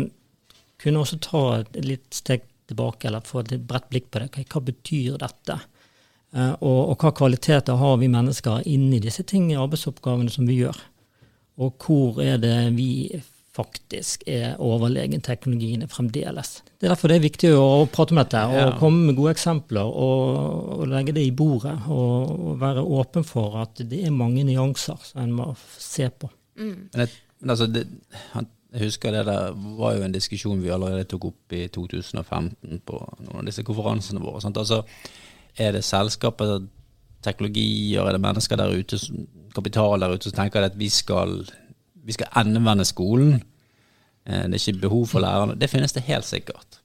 [0.80, 4.44] kunne også ta et litt steg tilbake, eller få et bredt blikk på det.
[4.44, 5.56] Hva betyr dette?
[6.36, 10.84] Uh, og, og, hva kvaliteter har vi mennesker inni disse tingene, arbeidsoppgavene som vi gjør?
[11.64, 12.90] Og hvor er det vi
[13.56, 16.60] faktisk er overlegen teknologiene fremdeles.
[16.78, 19.90] Det er derfor det er viktig å prate om dette og komme med gode eksempler
[19.90, 21.74] og, og legge det i bordet.
[21.90, 26.30] Og, og, være åpen for at det er mange nyanser som en må se på.
[26.60, 26.76] Mm.
[26.92, 27.14] Men, jeg,
[27.48, 27.86] altså det,
[28.70, 33.00] jeg husker det der var jo en diskusjon vi allerede tok opp i 2015 på
[33.24, 34.42] noen av disse konferansene våre.
[34.44, 34.60] Sant?
[34.60, 34.84] Altså,
[35.58, 36.60] er det selskaper,
[37.24, 39.00] teknologier, er det mennesker der ute,
[39.56, 41.42] kapital der ute som tenker at vi skal
[42.04, 43.42] vi skal endevende skolen.
[44.26, 45.58] Eh, det er ikke behov for lærerne.
[45.60, 46.80] Det finnes det helt sikkert.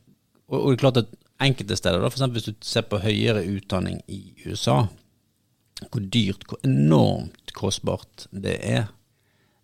[0.48, 2.32] Og, og det er klart at enkelte steder, da, f.eks.
[2.32, 4.86] hvis du ser på høyere utdanning i USA,
[5.92, 8.88] hvor dyrt, hvor enormt kostbart det er,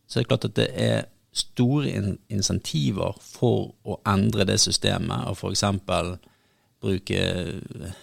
[0.08, 1.88] så er det klart at det er store
[2.30, 5.64] insentiver for å endre det systemet, og f.eks.
[6.82, 7.22] bruke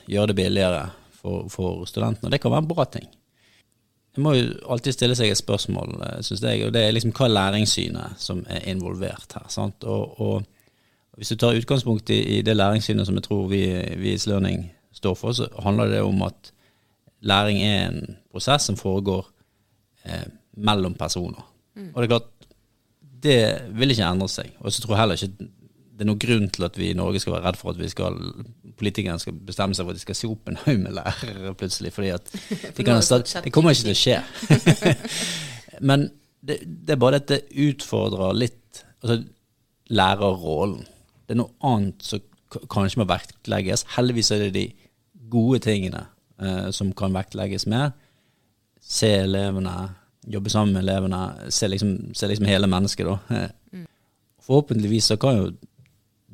[0.08, 2.32] gjøre det billigere for, for studentene.
[2.32, 3.08] Det kan være en bra ting.
[4.18, 7.12] Det må jo alltid stille seg et spørsmål, eh, syns jeg, og det er liksom
[7.14, 9.44] hva læringssynet som er involvert her.
[9.46, 9.84] sant?
[9.86, 10.42] Og, og
[11.14, 13.62] Hvis du tar utgangspunkt i, i, det læringssynet som jeg tror vi
[14.10, 16.50] i Slørning står for, så handler det om at
[17.20, 19.30] læring er en prosess som foregår
[20.04, 20.26] eh,
[20.56, 21.46] mellom personer.
[21.76, 21.90] Mm.
[21.94, 22.30] Og det er klart,
[23.22, 23.38] det
[23.70, 24.50] vil ikke endre seg.
[24.58, 25.50] Og så tror jeg heller ikke
[25.98, 27.88] det er noen grunn til at vi i Norge skal være redd for at vi
[27.90, 28.14] skal,
[28.78, 31.90] politikerne skal bestemme seg for at de skal se opp en haug med lærere plutselig.
[31.92, 32.30] fordi at
[32.76, 34.20] det, kan, det kommer ikke til å skje.
[35.90, 36.06] Men
[36.38, 39.24] det, det, er bare at det utfordrer litt altså
[39.90, 40.86] lærerrollen.
[41.26, 42.22] Det er noe annet som
[42.70, 43.88] kanskje må vektlegges.
[43.96, 44.68] Heldigvis er det de
[45.32, 46.04] gode tingene
[46.38, 47.90] eh, som kan vektlegges mer.
[48.78, 49.74] Se elevene,
[50.30, 53.48] jobbe sammen med elevene, se liksom, se liksom hele mennesket, da.
[53.74, 53.88] Mm.
[54.46, 55.50] Forhåpentligvis så kan jo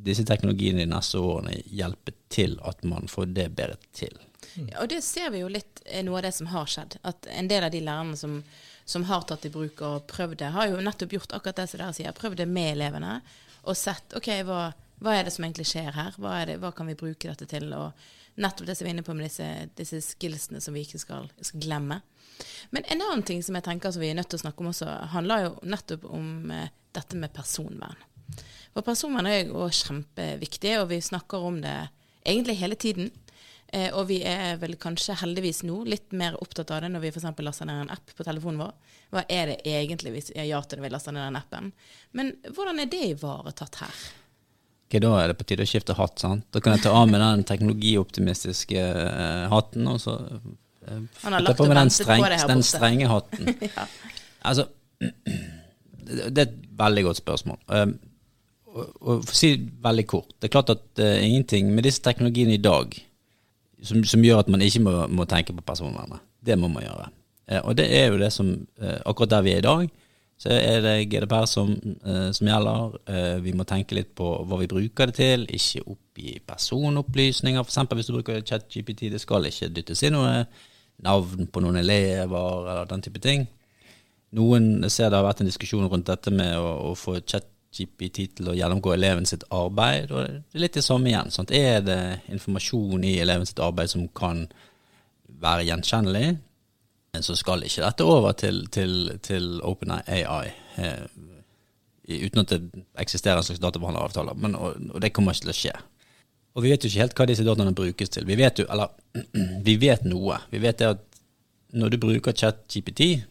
[0.04, 4.16] disse teknologiene de neste årene hjelpe til at man får det bedre til.
[4.54, 6.98] Ja, og det ser vi jo litt er noe av det som har skjedd.
[7.02, 8.38] At en del av de lærerne som,
[8.84, 11.80] som har tatt i bruk og prøvd det, har jo nettopp gjort akkurat det som
[11.80, 12.16] dere sier.
[12.16, 13.18] Prøvd det med elevene
[13.64, 14.66] og sett OK, hva,
[15.00, 16.16] hva er det som egentlig skjer her?
[16.20, 17.70] Hva, det, hva, kan vi bruke dette til?
[17.76, 21.00] Og nettopp det som vi er inne på med disse, disse skillsene som vi ikke
[21.02, 22.00] skal, skal, glemme.
[22.74, 24.72] Men en annen ting som jeg tenker som vi er nødt til å snakke om
[24.72, 28.00] også, handler jo nettopp om eh, dette med personvern.
[28.74, 31.76] For personvern er jo kjempeviktig, og vi snakker om det
[32.26, 33.12] egentlig hele tiden.
[33.74, 37.12] Eh, og vi er vel kanskje heldigvis nå litt mer opptatt av det når vi
[37.14, 37.30] f.eks.
[37.42, 38.98] laster ned en app på telefonen vår.
[39.14, 41.72] Hva er det egentlig vi sier ja til når vi laster ned den appen?
[42.14, 44.04] Men hvordan er det ivaretatt her?
[44.84, 46.18] Ok, Da er det på tide å skifte hatt.
[46.22, 46.46] sant?
[46.54, 51.66] Da kan jeg ta av med den teknologioptimistiske uh, hatten, og så uh, ta på
[51.66, 53.54] meg den, streng, på den strenge hatten.
[53.70, 53.86] ja.
[54.44, 54.68] Altså,
[55.02, 57.62] det er et veldig godt spørsmål.
[57.70, 57.96] Um,
[58.74, 62.56] og for å si veldig kort, det er klart at uh, ingenting med disse teknologiene
[62.56, 62.96] i dag
[63.84, 66.22] som, som gjør at man ikke må, må, tenke på personvernet.
[66.44, 67.10] Det må man gjøre.
[67.50, 68.50] Uh, og det er jo det som
[68.82, 69.84] uh, Akkurat der vi er i dag,
[70.40, 71.68] så er det GDPR som,
[72.34, 72.96] som gjelder.
[73.40, 77.62] vi må tenke litt på hva vi bruker det til, ikke oppgi personopplysninger.
[77.62, 77.78] F.eks.
[77.94, 80.42] hvis du bruker ChatGPT, det skal ikke dyttes inn noe
[81.06, 83.46] navn på noen elever eller den type ting.
[84.34, 88.48] noen ser det har vært en diskusjon rundt dette med å, å få ChatGPT til
[88.50, 90.12] å gjennomgå eleven sitt arbeid.
[90.12, 91.32] og Det er litt det samme igjen.
[91.34, 91.52] Sant?
[91.54, 92.00] Er det
[92.32, 94.46] informasjon i eleven sitt arbeid som kan
[95.42, 96.36] være gjenkjennelig,
[97.22, 100.22] så skal ikke dette over til, til, til OpenAI.
[100.82, 101.04] Eh,
[102.08, 104.34] uten at det eksisterer en slags databehandleravtale.
[104.40, 105.74] Men, og, og, det kommer ikke til å skje.
[106.54, 108.26] Og vi vet jo ikke helt hva disse dataene brukes til.
[108.26, 108.90] Vi vet jo, eller
[109.66, 110.40] vi vet noe.
[110.50, 111.04] Vi vet det at
[111.74, 113.30] når du bruker ChatGPT, eh,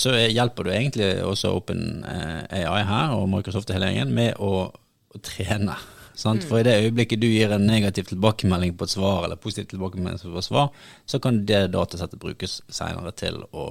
[0.00, 5.20] så hjelper du egentlig også OpenAI her og Microsoft og hele gjengen med å, å
[5.20, 5.76] trene.
[6.16, 6.40] Mm.
[6.48, 10.32] For i det øyeblikket du gir en negativ tilbakemelding på et svar, eller positiv tilbakemelding
[10.32, 10.70] på et svar,
[11.04, 13.68] så kan det datasettet brukes senere til å,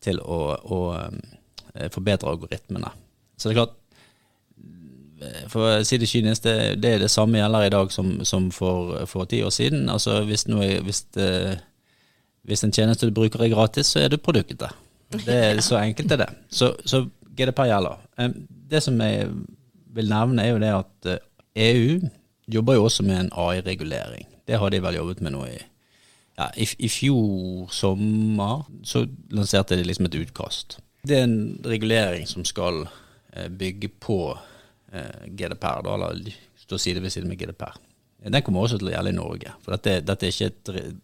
[0.00, 1.20] til å, å um,
[1.92, 2.94] forbedre algoritmene.
[3.36, 3.76] Så det er klart,
[5.52, 8.48] for å si det kynisk, det, det, er det samme gjelder i dag som, som
[8.54, 9.88] for, for, ti år siden.
[9.92, 11.60] Altså hvis, noe, hvis, det,
[12.48, 14.72] hvis, en tjeneste du bruker er gratis, så er det produktet.
[15.12, 16.30] Det er Så enkelt er det.
[16.50, 17.04] Så, så
[17.36, 18.00] GDPR gjelder.
[18.70, 19.28] Det som jeg
[19.92, 21.12] vil nevne, er jo det at
[21.56, 22.08] EU
[22.52, 24.26] jobber jo også med en AI-regulering.
[24.48, 25.58] Det har de vel jobbet med nå i
[26.38, 30.78] ja, i, i, fjor sommer så lanserte de liksom et utkast.
[31.04, 32.86] Det er en regulering som skal
[33.32, 34.18] eh, bygge på
[34.92, 37.76] eh, GDPR, da, eller stå side ved side med GDPR.
[38.22, 39.52] Den kommer også til å gjelde i Norge.
[39.64, 40.94] For dette, dette er ikke et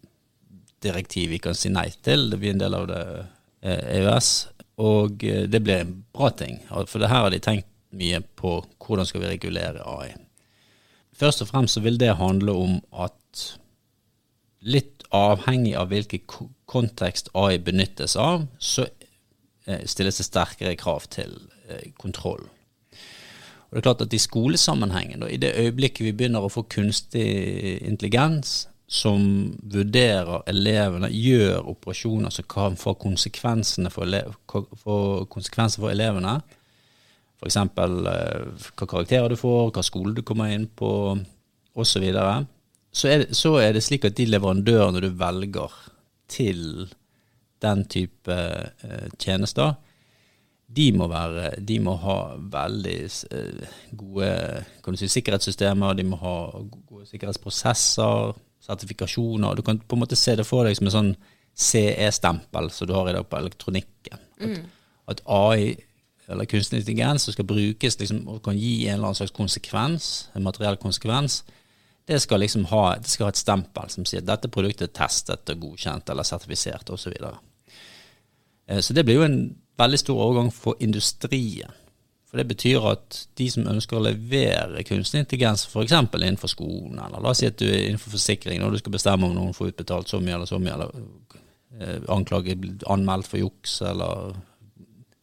[0.85, 2.29] direktiv vi kan si nei til.
[2.31, 4.31] Det blir en del av det eh, EØS.
[4.79, 6.61] Og eh, det blir en bra ting.
[6.87, 10.13] For det her har de tenkt mye på hvordan skal vi regulere AI.
[11.19, 13.47] Først og fremst så vil det handle om at
[14.61, 18.87] litt avhengig av hvilken kontekst AI benyttes av, så
[19.67, 21.35] eh, stilles det sterkere krav til
[21.69, 22.47] eh, kontroll.
[23.69, 27.27] Og det er klart at I skolesammenhengen, i det øyeblikket vi begynner å få kunstig
[27.85, 29.25] intelligens som
[29.69, 36.39] vurderer elevene, gjør operasjoner som kan få konsekvenser for, elev, for, konsekvenser for elevene,
[37.39, 37.57] F.eks.
[37.57, 40.91] Eh, hva karakterer du får, hva skole du kommer inn på,
[41.79, 42.07] osv.
[42.91, 45.77] Så, er så er det slik at de leverandørene du velger
[46.33, 46.89] til
[47.63, 49.77] den type eh, tjenester,
[50.69, 52.17] de må, være, de må ha
[52.53, 52.99] veldig
[53.33, 58.35] eh, gode si, sikkerhetssystemer, de må ha gode sikkerhetsprosesser,
[58.69, 59.57] sertifikasjoner.
[59.57, 61.13] Du kan på en måte se det for deg som en sånn
[61.59, 64.21] CE-stempel som du har i dag på elektronikken.
[64.39, 64.65] At, mm.
[65.11, 65.77] at AI
[66.29, 70.29] eller kunstig intelligens som skal brukes liksom, og kan gi en eller annen slags konsekvens,
[70.37, 71.41] en materiell konsekvens,
[72.09, 74.97] det skal liksom ha, det skal ha et stempel som sier at dette produktet er
[74.97, 77.03] testet og godkjent eller sertifisert osv.
[77.03, 77.41] Så, videre.
[78.69, 79.41] Eh, så det blir jo en
[79.81, 81.73] veldig stor overgang for industrien.
[82.29, 85.95] For det betyr at de som ønsker å levere kunstig intelligens, f.eks.
[85.97, 89.31] innenfor skolen, eller la oss si at du er innenfor forsikring, når du skal bestemme
[89.31, 90.93] om noen får utbetalt så mye eller så mye, eller
[91.81, 94.37] eh, anklage, anmeldt for juks, eller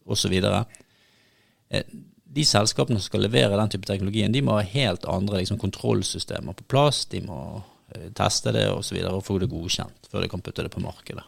[0.06, 0.34] osv.
[0.34, 1.94] Eh,
[2.36, 6.58] de selskapene som skal levere den type teknologien, de må ha helt andre liksom, kontrollsystemer
[6.58, 7.04] på plass.
[7.12, 8.66] De må uh, teste det.
[8.74, 11.24] Og, så videre, og få det godkjent før de kan putte det på markedet.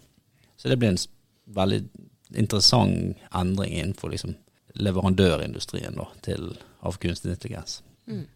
[0.59, 1.01] Så det blir en
[1.57, 1.81] veldig
[2.37, 4.35] interessant endring innenfor liksom,
[4.83, 6.51] leverandørindustrien da, til,
[6.87, 7.81] av kunstig intelligens.
[8.09, 8.27] Mm.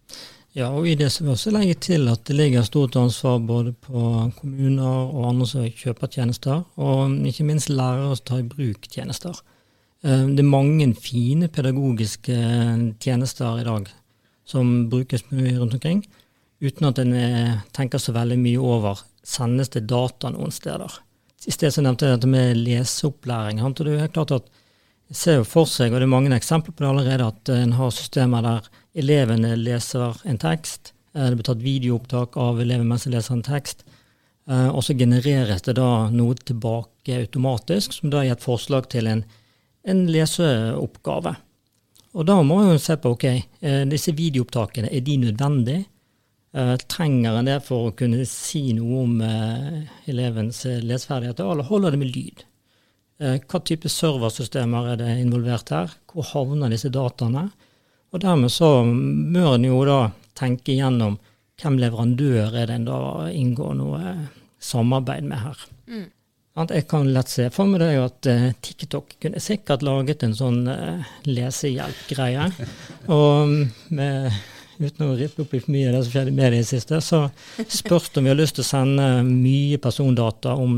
[0.53, 3.73] Ja, og i det som vi også legger til at det ligger stort ansvar både
[3.73, 4.03] på
[4.37, 9.39] kommuner og andre som kjøper tjenester, og ikke minst lærere som tar i bruk tjenester.
[10.05, 12.37] Eh, det er mange fine pedagogiske
[13.01, 13.89] tjenester i dag
[14.45, 16.05] som brukes mye rundt omkring,
[16.61, 21.01] uten at en eh, tenker så veldig mye over sendes det data noen steder.
[21.47, 23.59] I sted så nevnte jeg dette med leseopplæring.
[23.59, 24.62] det er klart at jeg
[25.17, 27.93] ser jo for seg, og det er mange eksempler på det allerede, at en har
[27.95, 30.95] systemer der elevene leser en tekst.
[31.13, 33.85] Det blir tatt videoopptak av eleven mens de leser en tekst.
[34.49, 39.25] Og så genereres det da noe tilbake automatisk, som da gir et forslag til en
[39.89, 41.35] en leseoppgave.
[42.13, 43.25] Og da må en se på ok,
[43.61, 45.87] eh, disse videoopptakene, er de nødvendige?
[46.55, 51.95] Eh, trenger en det for å kunne si noe om eh, elevens leseferdigheter, eller holder
[51.95, 52.45] det med lyd?
[53.23, 55.93] Hva type serversystemer er det involvert her?
[56.11, 57.47] Hvor havner disse dataene?
[58.13, 60.01] Og dermed så bør en jo da
[60.39, 61.19] tenke igjennom
[61.63, 62.99] hvem leverandør er det en da
[63.31, 64.17] inngår noe
[64.63, 65.63] samarbeid med her.
[65.87, 66.09] Mm.
[66.69, 70.67] Jeg kan lett se for meg det at uh, TikTok kunne sikkert laget en sånn
[71.25, 72.51] lesehjelp-greie.
[73.17, 73.55] Og
[73.97, 74.43] med,
[74.77, 77.01] uten å rippe opp i for mye av det som skjedde med det i siste,
[77.01, 77.25] så
[77.63, 80.77] spørs det om vi har lyst til å sende mye persondata om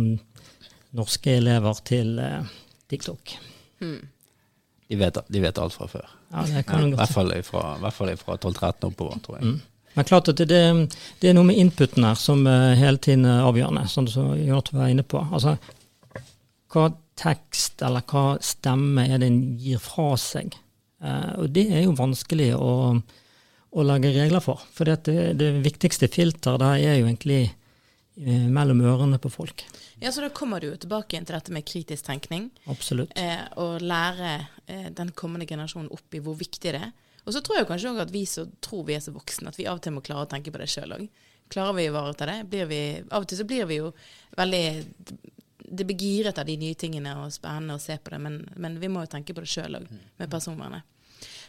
[0.94, 2.48] norske elever til uh,
[2.90, 3.37] TikTok.
[3.83, 4.00] Hmm.
[4.88, 6.11] De, vet, de, vet, alt fra før.
[6.30, 7.14] Ja, det kan ja, I hvert
[7.96, 9.54] fall fra 12-13 oppover, tror jeg.
[9.54, 9.62] Mm.
[9.94, 13.87] Men klart at det, det, er noe med inputen her som hele tiden er avgjørende,
[13.90, 15.22] sånn som Jonathan var inne på.
[15.22, 15.54] Altså,
[16.74, 20.54] hva tekst eller hva stemme er det en gir fra seg.
[21.04, 22.72] Eh, og det er jo vanskelig å,
[23.74, 24.62] å lage regler for.
[24.74, 29.66] For det, det viktigste filteret der er jo egentlig eh, mellom ørene på folk.
[30.04, 32.50] Ja, så Da kommer du jo tilbake til dette med kritisk tenkning.
[32.68, 33.12] Absolutt.
[33.16, 34.34] Eh, og lære
[34.66, 36.90] eh, den kommende generasjonen opp i hvor viktig det er.
[37.24, 39.56] Og så tror jeg kanskje òg at vi som tror vi er så voksne, at
[39.56, 41.06] vi av og til må klare å tenke på det sjøl òg.
[41.52, 42.36] Klarer vi å ivareta det?
[42.52, 43.94] Blir vi, av og til så blir vi jo
[44.36, 44.64] veldig
[45.64, 48.76] Det blir giret av de nye tingene og spennende å se på det, men, men
[48.80, 49.88] vi må jo tenke på det sjøl òg,
[50.20, 50.84] med personvernet.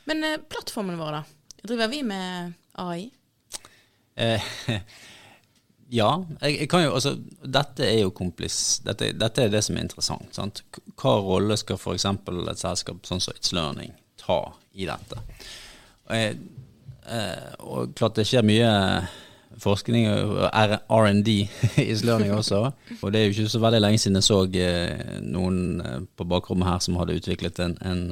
[0.08, 1.60] Men eh, plattformen vår, da?
[1.66, 3.10] Driver vi med AI?
[4.16, 4.48] Eh,
[5.90, 6.10] ja.
[6.42, 8.80] Jeg, jeg, jo, altså, dette er jo komplis...
[8.86, 10.32] Dette, dette, er det som er interessant.
[10.36, 10.64] Sant?
[10.98, 12.08] Hva rolle skal f.eks.
[12.08, 14.40] et selskap sånn som It's Learning ta
[14.74, 15.22] i dette?
[16.08, 16.40] Og, jeg,
[17.06, 18.74] eh, og klart det skjer mye
[19.62, 21.38] forskning og R&D
[21.86, 22.66] i Learning også.
[23.00, 26.28] Og det er jo ikke så veldig lenge siden jeg så eh, noen eh, på
[26.28, 28.06] bakrommet her som hadde utviklet en, en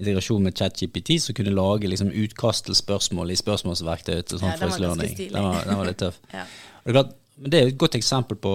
[0.00, 4.58] integrasjon med ChatGPT som kunne lage liksom, utkast til spørsmål i spørsmålsverktøyet til sånn ja,
[4.60, 5.32] ganske stilig.
[5.34, 6.20] Den var, den var, litt tøff.
[6.36, 6.46] ja.
[6.46, 8.54] det, er klart, det er et godt eksempel på,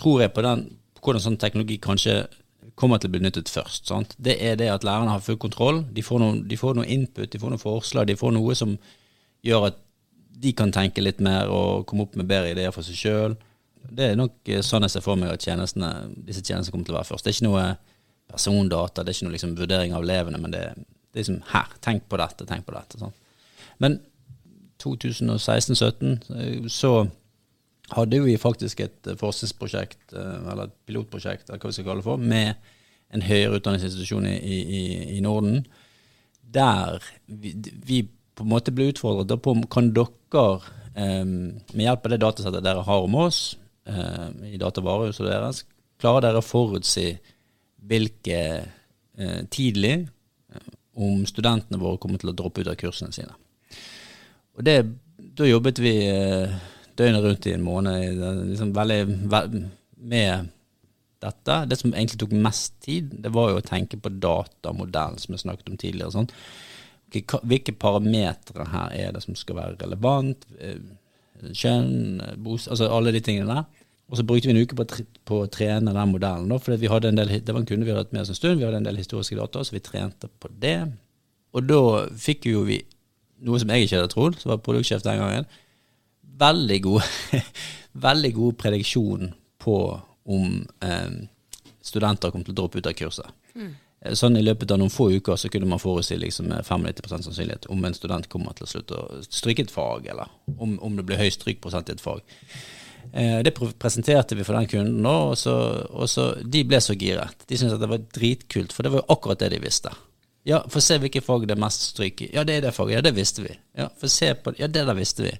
[0.00, 0.64] tror jeg, på, den,
[0.96, 2.22] på hvordan sånn teknologi kanskje
[2.80, 3.90] kommer til å bli benyttet først.
[3.90, 4.16] Sant?
[4.16, 5.82] Det er det at lærerne har full kontroll.
[5.92, 8.74] De får, noen, de får noe input, de får noen forslag, de får noe som
[9.44, 9.80] gjør at
[10.40, 13.36] de kan tenke litt mer og komme opp med bedre ideer for seg sjøl.
[13.80, 16.96] Det er nok eh, sånn jeg ser for meg at tjenestene, disse tjenestene kommer til
[16.96, 17.26] å være først.
[17.26, 17.64] Det er ikke noe
[18.30, 21.72] persondata, det er ikke noe liksom vurdering av elevene, men det, det, er liksom her.
[21.84, 23.00] Tenk på dette, tenk på dette.
[23.00, 23.16] Sånn.
[23.82, 23.98] Men
[24.82, 26.94] 2016-2017 eh, så
[27.94, 32.08] hadde vi faktisk et eh, forskningsprosjekt, eller et pilotprosjekt, eller hva vi skal kalle det
[32.08, 32.70] for, med
[33.10, 34.82] en høyere utdanningsinstitusjon i, i,
[35.16, 35.64] i Norden,
[36.54, 37.54] der vi,
[37.86, 38.04] vi
[38.38, 40.60] på en måte ble utfordret på kan dere,
[40.94, 43.40] med hjelp av det datasettet dere har om oss,
[44.46, 45.64] i datavarehuset deres,
[46.00, 47.12] klarer dere å forutsi
[47.88, 49.94] hvilke eh, tidlig
[50.52, 53.32] uh, om studentene våre kommer til å droppe ut av kursene sine.
[54.58, 54.76] Og det,
[55.38, 56.56] Da jobbet vi eh,
[56.98, 59.42] døgnet rundt i en måned liksom veldig, ve
[60.00, 60.50] med
[61.20, 61.56] dette.
[61.68, 65.40] Det som egentlig tok mest tid, det var jo å tenke på datamodellen som vi
[65.40, 66.12] snakket om tidligere.
[66.16, 66.30] Sånn
[67.10, 70.46] hvilke parametere her er det som skal være relevant?
[70.60, 70.78] Eh,
[71.56, 73.79] kjønn, bos, altså alle de tingene der.
[74.10, 74.86] Og så brukte vi en uke på,
[75.28, 76.50] på å trene den modellen.
[76.58, 78.38] For vi hadde en del, det var en kunde vi hadde hatt med oss en
[78.38, 80.78] stund, vi hadde en del historiske data, så vi trente på det.
[81.54, 81.82] Og da
[82.18, 82.80] fikk jo vi
[83.46, 85.46] noe som jeg ikke hadde trodd, som var produktsjef den gangen,
[86.40, 87.12] veldig god,
[88.06, 89.76] veldig god prediksjon på
[90.30, 91.14] om eh,
[91.84, 93.30] studenter kom til å droppe ut av kurset.
[93.54, 93.70] Mm.
[94.00, 97.70] Eh, sånn I løpet av noen få uker så kunne man forutsi liksom 95% sannsynlighet
[97.72, 101.06] om en student kommer til å slutte å stryke et fag, eller om, om det
[101.08, 102.24] blir høy strykprosent i et fag.
[103.12, 105.54] Eh, det presenterte vi for den kunden, og, så,
[105.90, 107.44] og så, de ble så giret.
[107.46, 109.92] De syntes at det var dritkult, for det var jo akkurat det de visste.
[110.48, 112.30] Ja, få se hvilke fag det er mest stryk i.
[112.34, 112.96] Ja, det er det faget.
[112.96, 113.52] Ja, det visste vi.
[113.76, 115.34] Ja, få se på Ja, det der visste vi.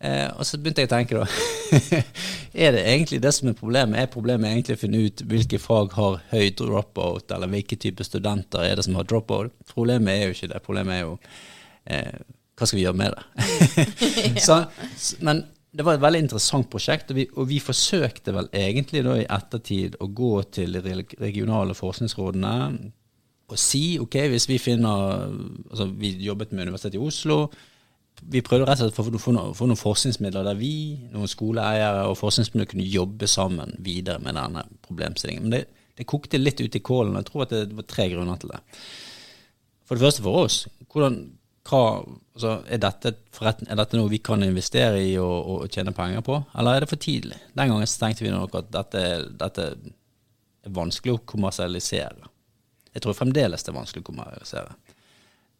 [0.00, 1.98] Eh, og så begynte jeg å tenke, da.
[2.64, 3.98] er det egentlig det som er problemet?
[3.98, 8.64] Er problemet egentlig å finne ut hvilke fag har høy dropout, eller hvilke type studenter
[8.64, 9.52] er det som har dropout?
[9.74, 10.64] Problemet er jo ikke det.
[10.64, 11.14] Problemet er jo
[11.90, 12.18] eh,
[12.58, 13.26] hva skal vi gjøre med det?
[14.46, 14.62] så,
[15.20, 19.18] men det var et veldig interessant prosjekt, og vi, og vi, forsøkte vel egentlig da
[19.20, 22.54] i ettertid å gå til de regionale forskningsrådene
[23.48, 25.24] og si ok, hvis vi finner
[25.70, 27.46] altså Vi jobbet med Universitetet i Oslo
[28.26, 30.72] vi prøvde rett og slett å få, noen, noen forskningsmidler der vi,
[31.12, 35.46] noen skoleeiere og forskningsmiljø kunne jobbe sammen videre med denne problemstillingen.
[35.46, 35.60] Men det,
[35.98, 38.52] det kokte litt ut i kålen, og jeg tror at det, var tre grunner til
[38.54, 38.60] det.
[39.88, 40.58] For det første for oss.
[40.90, 41.20] Hvordan,
[41.68, 42.00] hva,
[42.34, 46.38] altså, er, dette er, dette noe vi kan investere i og, og, tjene penger på,
[46.58, 47.38] eller er det for tidlig?
[47.52, 49.02] Den gangen tenkte vi nok at dette,
[49.40, 52.30] dette er vanskelig å kommersialisere.
[52.94, 54.78] Jeg tror fremdeles det er vanskelig å kommersialisere.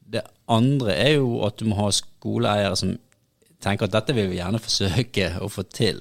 [0.09, 2.97] Det andre er jo at du må ha skoleeiere som
[3.63, 6.01] tenker at dette vil vi gjerne forsøke å få til.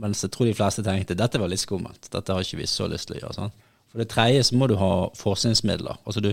[0.00, 2.08] Mens jeg tror de fleste tenkte dette var litt skummelt.
[2.10, 3.36] Dette har ikke vi så lyst til å gjøre.
[3.36, 3.54] Sånn.
[3.92, 6.00] For det tredje så må du ha forskningsmidler.
[6.02, 6.32] Altså du,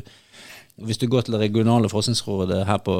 [0.88, 2.96] hvis du går til det regionale forskningsrådet her på,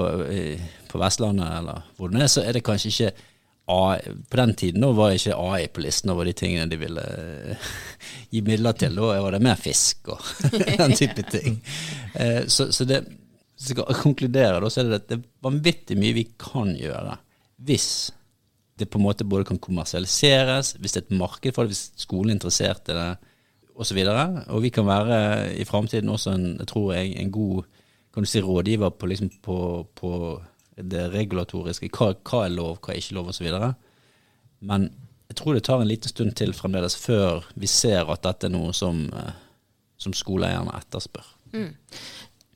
[0.92, 3.27] på Vestlandet, eller hvor det er, så er det kanskje ikke
[3.71, 7.04] AI, På den tiden var ikke AI på listen over de tingene de ville
[8.34, 8.98] gi midler til.
[8.98, 10.23] Da var det mer fisk og
[10.82, 11.62] den type ting.
[12.15, 13.04] Eh, så, så det,
[13.62, 17.19] skal konkludere, så er det at det er vanvittig mye vi kan gjøre
[17.62, 18.10] hvis
[18.79, 21.92] det på en måte både kan kommersialiseres, hvis det er et marked for det, hvis
[22.02, 23.10] skolen er interessert i det,
[23.76, 24.00] osv.
[24.08, 25.19] Og, og vi kan være
[25.56, 27.63] i framtiden også en, jeg tror jeg, en god
[28.13, 30.42] kan du si, rådgiver på, liksom, på, på
[30.76, 31.88] det regulatoriske.
[31.96, 33.48] Hva, hva, er lov, hva er ikke lov, osv.
[34.60, 34.90] Men
[35.32, 38.54] jeg tror det tar en liten stund til fremdeles før vi ser at dette er
[38.54, 39.32] noe som uh,
[40.02, 41.26] som skoleeierne etterspør.
[41.54, 41.72] Mm.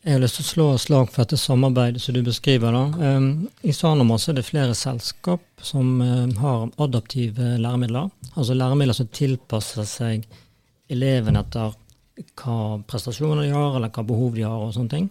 [0.05, 2.75] Jeg har lyst til å slå slag for dette samarbeidet som du beskriver.
[2.75, 3.09] da.
[3.65, 8.11] I Sanoma er det flere selskap som um, har adaptive læremidler.
[8.35, 10.27] Altså læremidler som tilpasser seg
[10.91, 11.73] eleven etter
[12.39, 12.57] hva
[12.87, 15.07] prestasjoner de har, eller hva behov de har, og sånne ting.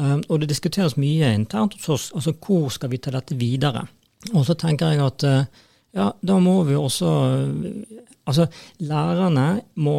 [0.00, 2.06] Um, og det diskuteres mye internt hos oss.
[2.16, 3.84] Altså hvor skal vi ta dette videre?
[4.32, 5.44] Og så tenker jeg at uh,
[5.92, 8.44] ja, da må vi også uh, Altså
[8.86, 9.96] lærerne må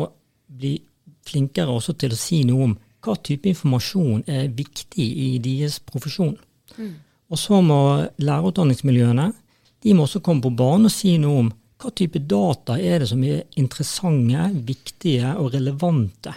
[0.48, 0.78] bli
[1.28, 6.38] flinkere også til å si noe om hva type informasjon er viktig i deres profesjon.
[6.78, 6.94] Mm.
[7.28, 7.80] Og så må
[8.24, 9.26] lærerutdanningsmiljøene
[9.84, 11.52] de må også komme på banen og si noe om
[11.84, 16.34] hva type data er det som er interessante, viktige og relevante.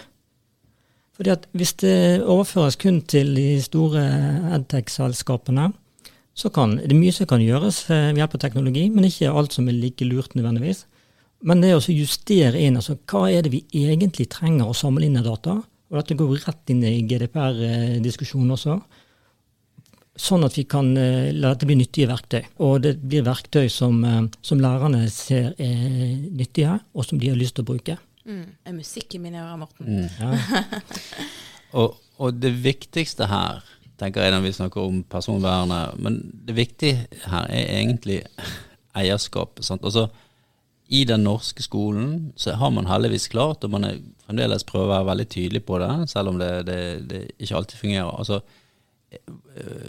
[1.17, 4.03] Fordi at Hvis det overføres kun til de store
[4.53, 5.71] edtech-selskapene,
[6.35, 9.53] så kan det er mye som kan gjøres ved hjelp av teknologi, men ikke alt
[9.53, 10.85] som er like lurt nødvendigvis.
[11.41, 14.75] Men det å justere inn altså hva er det vi egentlig trenger å
[15.17, 15.57] av data.
[15.89, 18.77] Og dette går rett inn i GDPR-diskusjonen også.
[20.17, 22.41] Sånn at vi kan uh, la dette bli nyttige verktøy.
[22.65, 27.39] Og det blir verktøy som, uh, som lærerne ser er nyttige, og som de har
[27.39, 27.97] lyst til å bruke.
[28.27, 28.45] Mm.
[28.49, 29.87] Det er musikk i mine ører, Morten.
[29.87, 30.07] Mm.
[30.19, 30.63] Ja.
[31.75, 33.65] Og, og det viktigste her,
[33.99, 38.21] tenker jeg når vi snakker om personvernet, men det viktige her er egentlig
[38.97, 39.59] eierskap.
[39.65, 39.83] Sant?
[39.83, 40.07] Altså,
[40.87, 44.93] I den norske skolen så har man heldigvis klart, og man er fremdeles prøver å
[44.93, 48.13] være veldig tydelig på det, selv om det, det, det ikke alltid fungerer.
[48.13, 48.63] Altså, eh,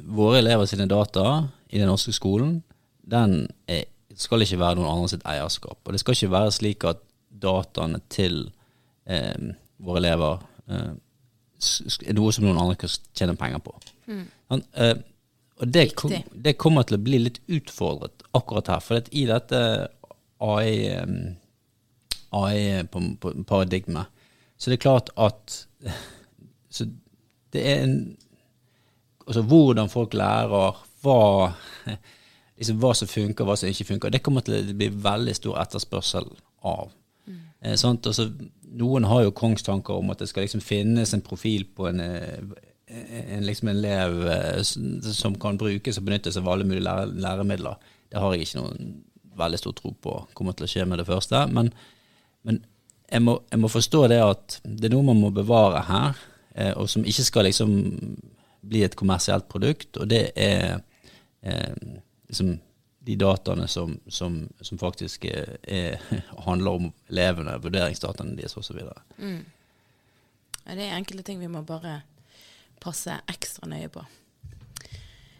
[0.07, 2.61] våre elever sine data i den norske skolen,
[3.03, 3.85] den er,
[4.17, 5.81] skal ikke være noen andre sitt eierskap.
[5.85, 7.03] Og det skal ikke være slik at
[7.43, 8.41] dataene til
[9.09, 10.95] eh, våre elever eh,
[12.07, 13.75] er noe som noen andre kan tjene penger på.
[14.09, 14.97] Sånn, eh,
[15.59, 18.85] og det, kom, det kommer til å bli litt utfordret akkurat her.
[18.85, 19.61] For i dette
[20.45, 21.07] AI, eh,
[22.39, 24.15] AI-paradigmet,
[24.59, 25.65] så det er klart at
[26.75, 26.87] så
[27.55, 27.99] det er en
[29.29, 31.19] altså hvordan folk lærer, hva,
[32.59, 34.13] liksom hva som funker, hva som ikke funker.
[34.13, 36.31] Det kommer til å bli veldig stor etterspørsel
[36.67, 36.95] av.
[37.61, 38.07] Eh, sant?
[38.07, 38.29] Altså,
[38.79, 42.39] noen har jo kongstanker om at det skal liksom finnes en profil på en, eh,
[42.89, 47.93] en, liksom en elev eh, som kan brukes og benyttes av alle mulige lære, læremidler.
[48.09, 48.91] Det har jeg ikke noen
[49.39, 51.45] veldig stor tro på kommer til å skje med det første.
[51.53, 51.71] Men,
[52.47, 52.63] men
[53.09, 56.19] jeg, må, jeg må forstå det at det er noe man må bevare her,
[56.55, 57.77] eh, og som ikke skal liksom
[58.69, 60.81] bli et kommersielt produkt, og det er
[61.43, 61.77] eh,
[62.29, 62.57] liksom
[63.09, 65.97] de dataene som, som, som faktisk er, er,
[66.47, 68.83] handler om elevene, vurderingsdataene deres osv.
[69.17, 69.43] Mm.
[70.67, 72.03] Ja, det er enkelte ting vi må bare
[72.83, 74.05] passe ekstra nøye på.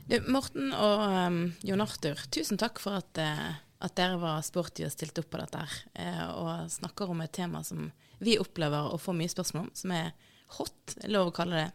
[0.09, 4.87] Du, Morten og um, Jon Arthur, tusen takk for at, uh, at dere var sporty
[4.87, 7.91] og stilte opp på dette her, uh, og snakker om et tema som
[8.25, 10.15] vi opplever å få mye spørsmål om, som er
[10.57, 11.69] hot, lov å kalle det.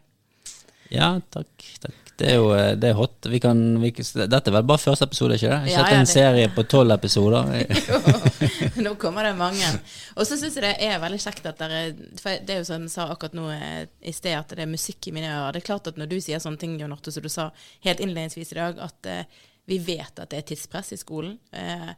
[0.92, 1.68] Ja, takk.
[1.80, 2.00] takk.
[2.14, 3.26] Det er jo eh, det er hot.
[3.26, 5.56] Vi kan, vi, dette er vel bare første episode, ikke det?
[5.72, 7.48] Ikke Ja, ja, en det- serie på tolv episoder.
[8.84, 9.70] Nå kommer det mange.
[10.14, 11.80] Og så syns jeg det er veldig kjekt at dere
[12.20, 14.70] For det er jo sånn jeg sa akkurat nå eh, i sted, at det er
[14.70, 15.56] musikk i mine ører.
[15.56, 17.48] Det er klart at når du sier sånne ting, Jon Otto, som du sa
[17.86, 19.24] helt innledningsvis i dag, at eh,
[19.66, 21.38] vi vet at det er tidspress i skolen.
[21.56, 21.90] Eh,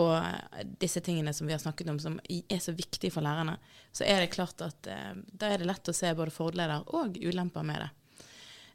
[0.00, 0.18] og
[0.80, 3.56] disse tingene som vi har snakket om, som er så viktige for lærerne,
[3.92, 7.18] så er det klart at eh, da er det lett å se både fordeler og
[7.22, 7.90] ulemper med det.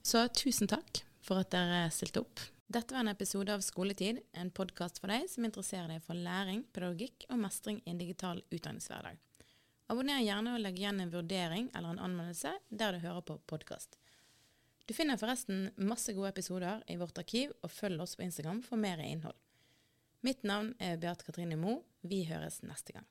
[0.06, 2.41] Så tusen takk for at dere stilte opp.
[2.70, 6.62] Dette var en episode av Skoletid, en podkast for deg som interesserer deg for læring,
[6.76, 9.18] pedagogikk og mestring i en digital utdanningshverdag.
[9.89, 13.97] Abonner gjerne og legg igjen en vurdering eller en anmeldelse der du hører på podkast.
[14.86, 18.78] Du finner forresten masse gode episoder i vårt arkiv, og følg oss på Instagram for
[18.78, 19.39] mer innhold.
[20.22, 21.82] Mitt navn er Beate Katrine Moe.
[22.06, 23.10] Vi høres neste gang.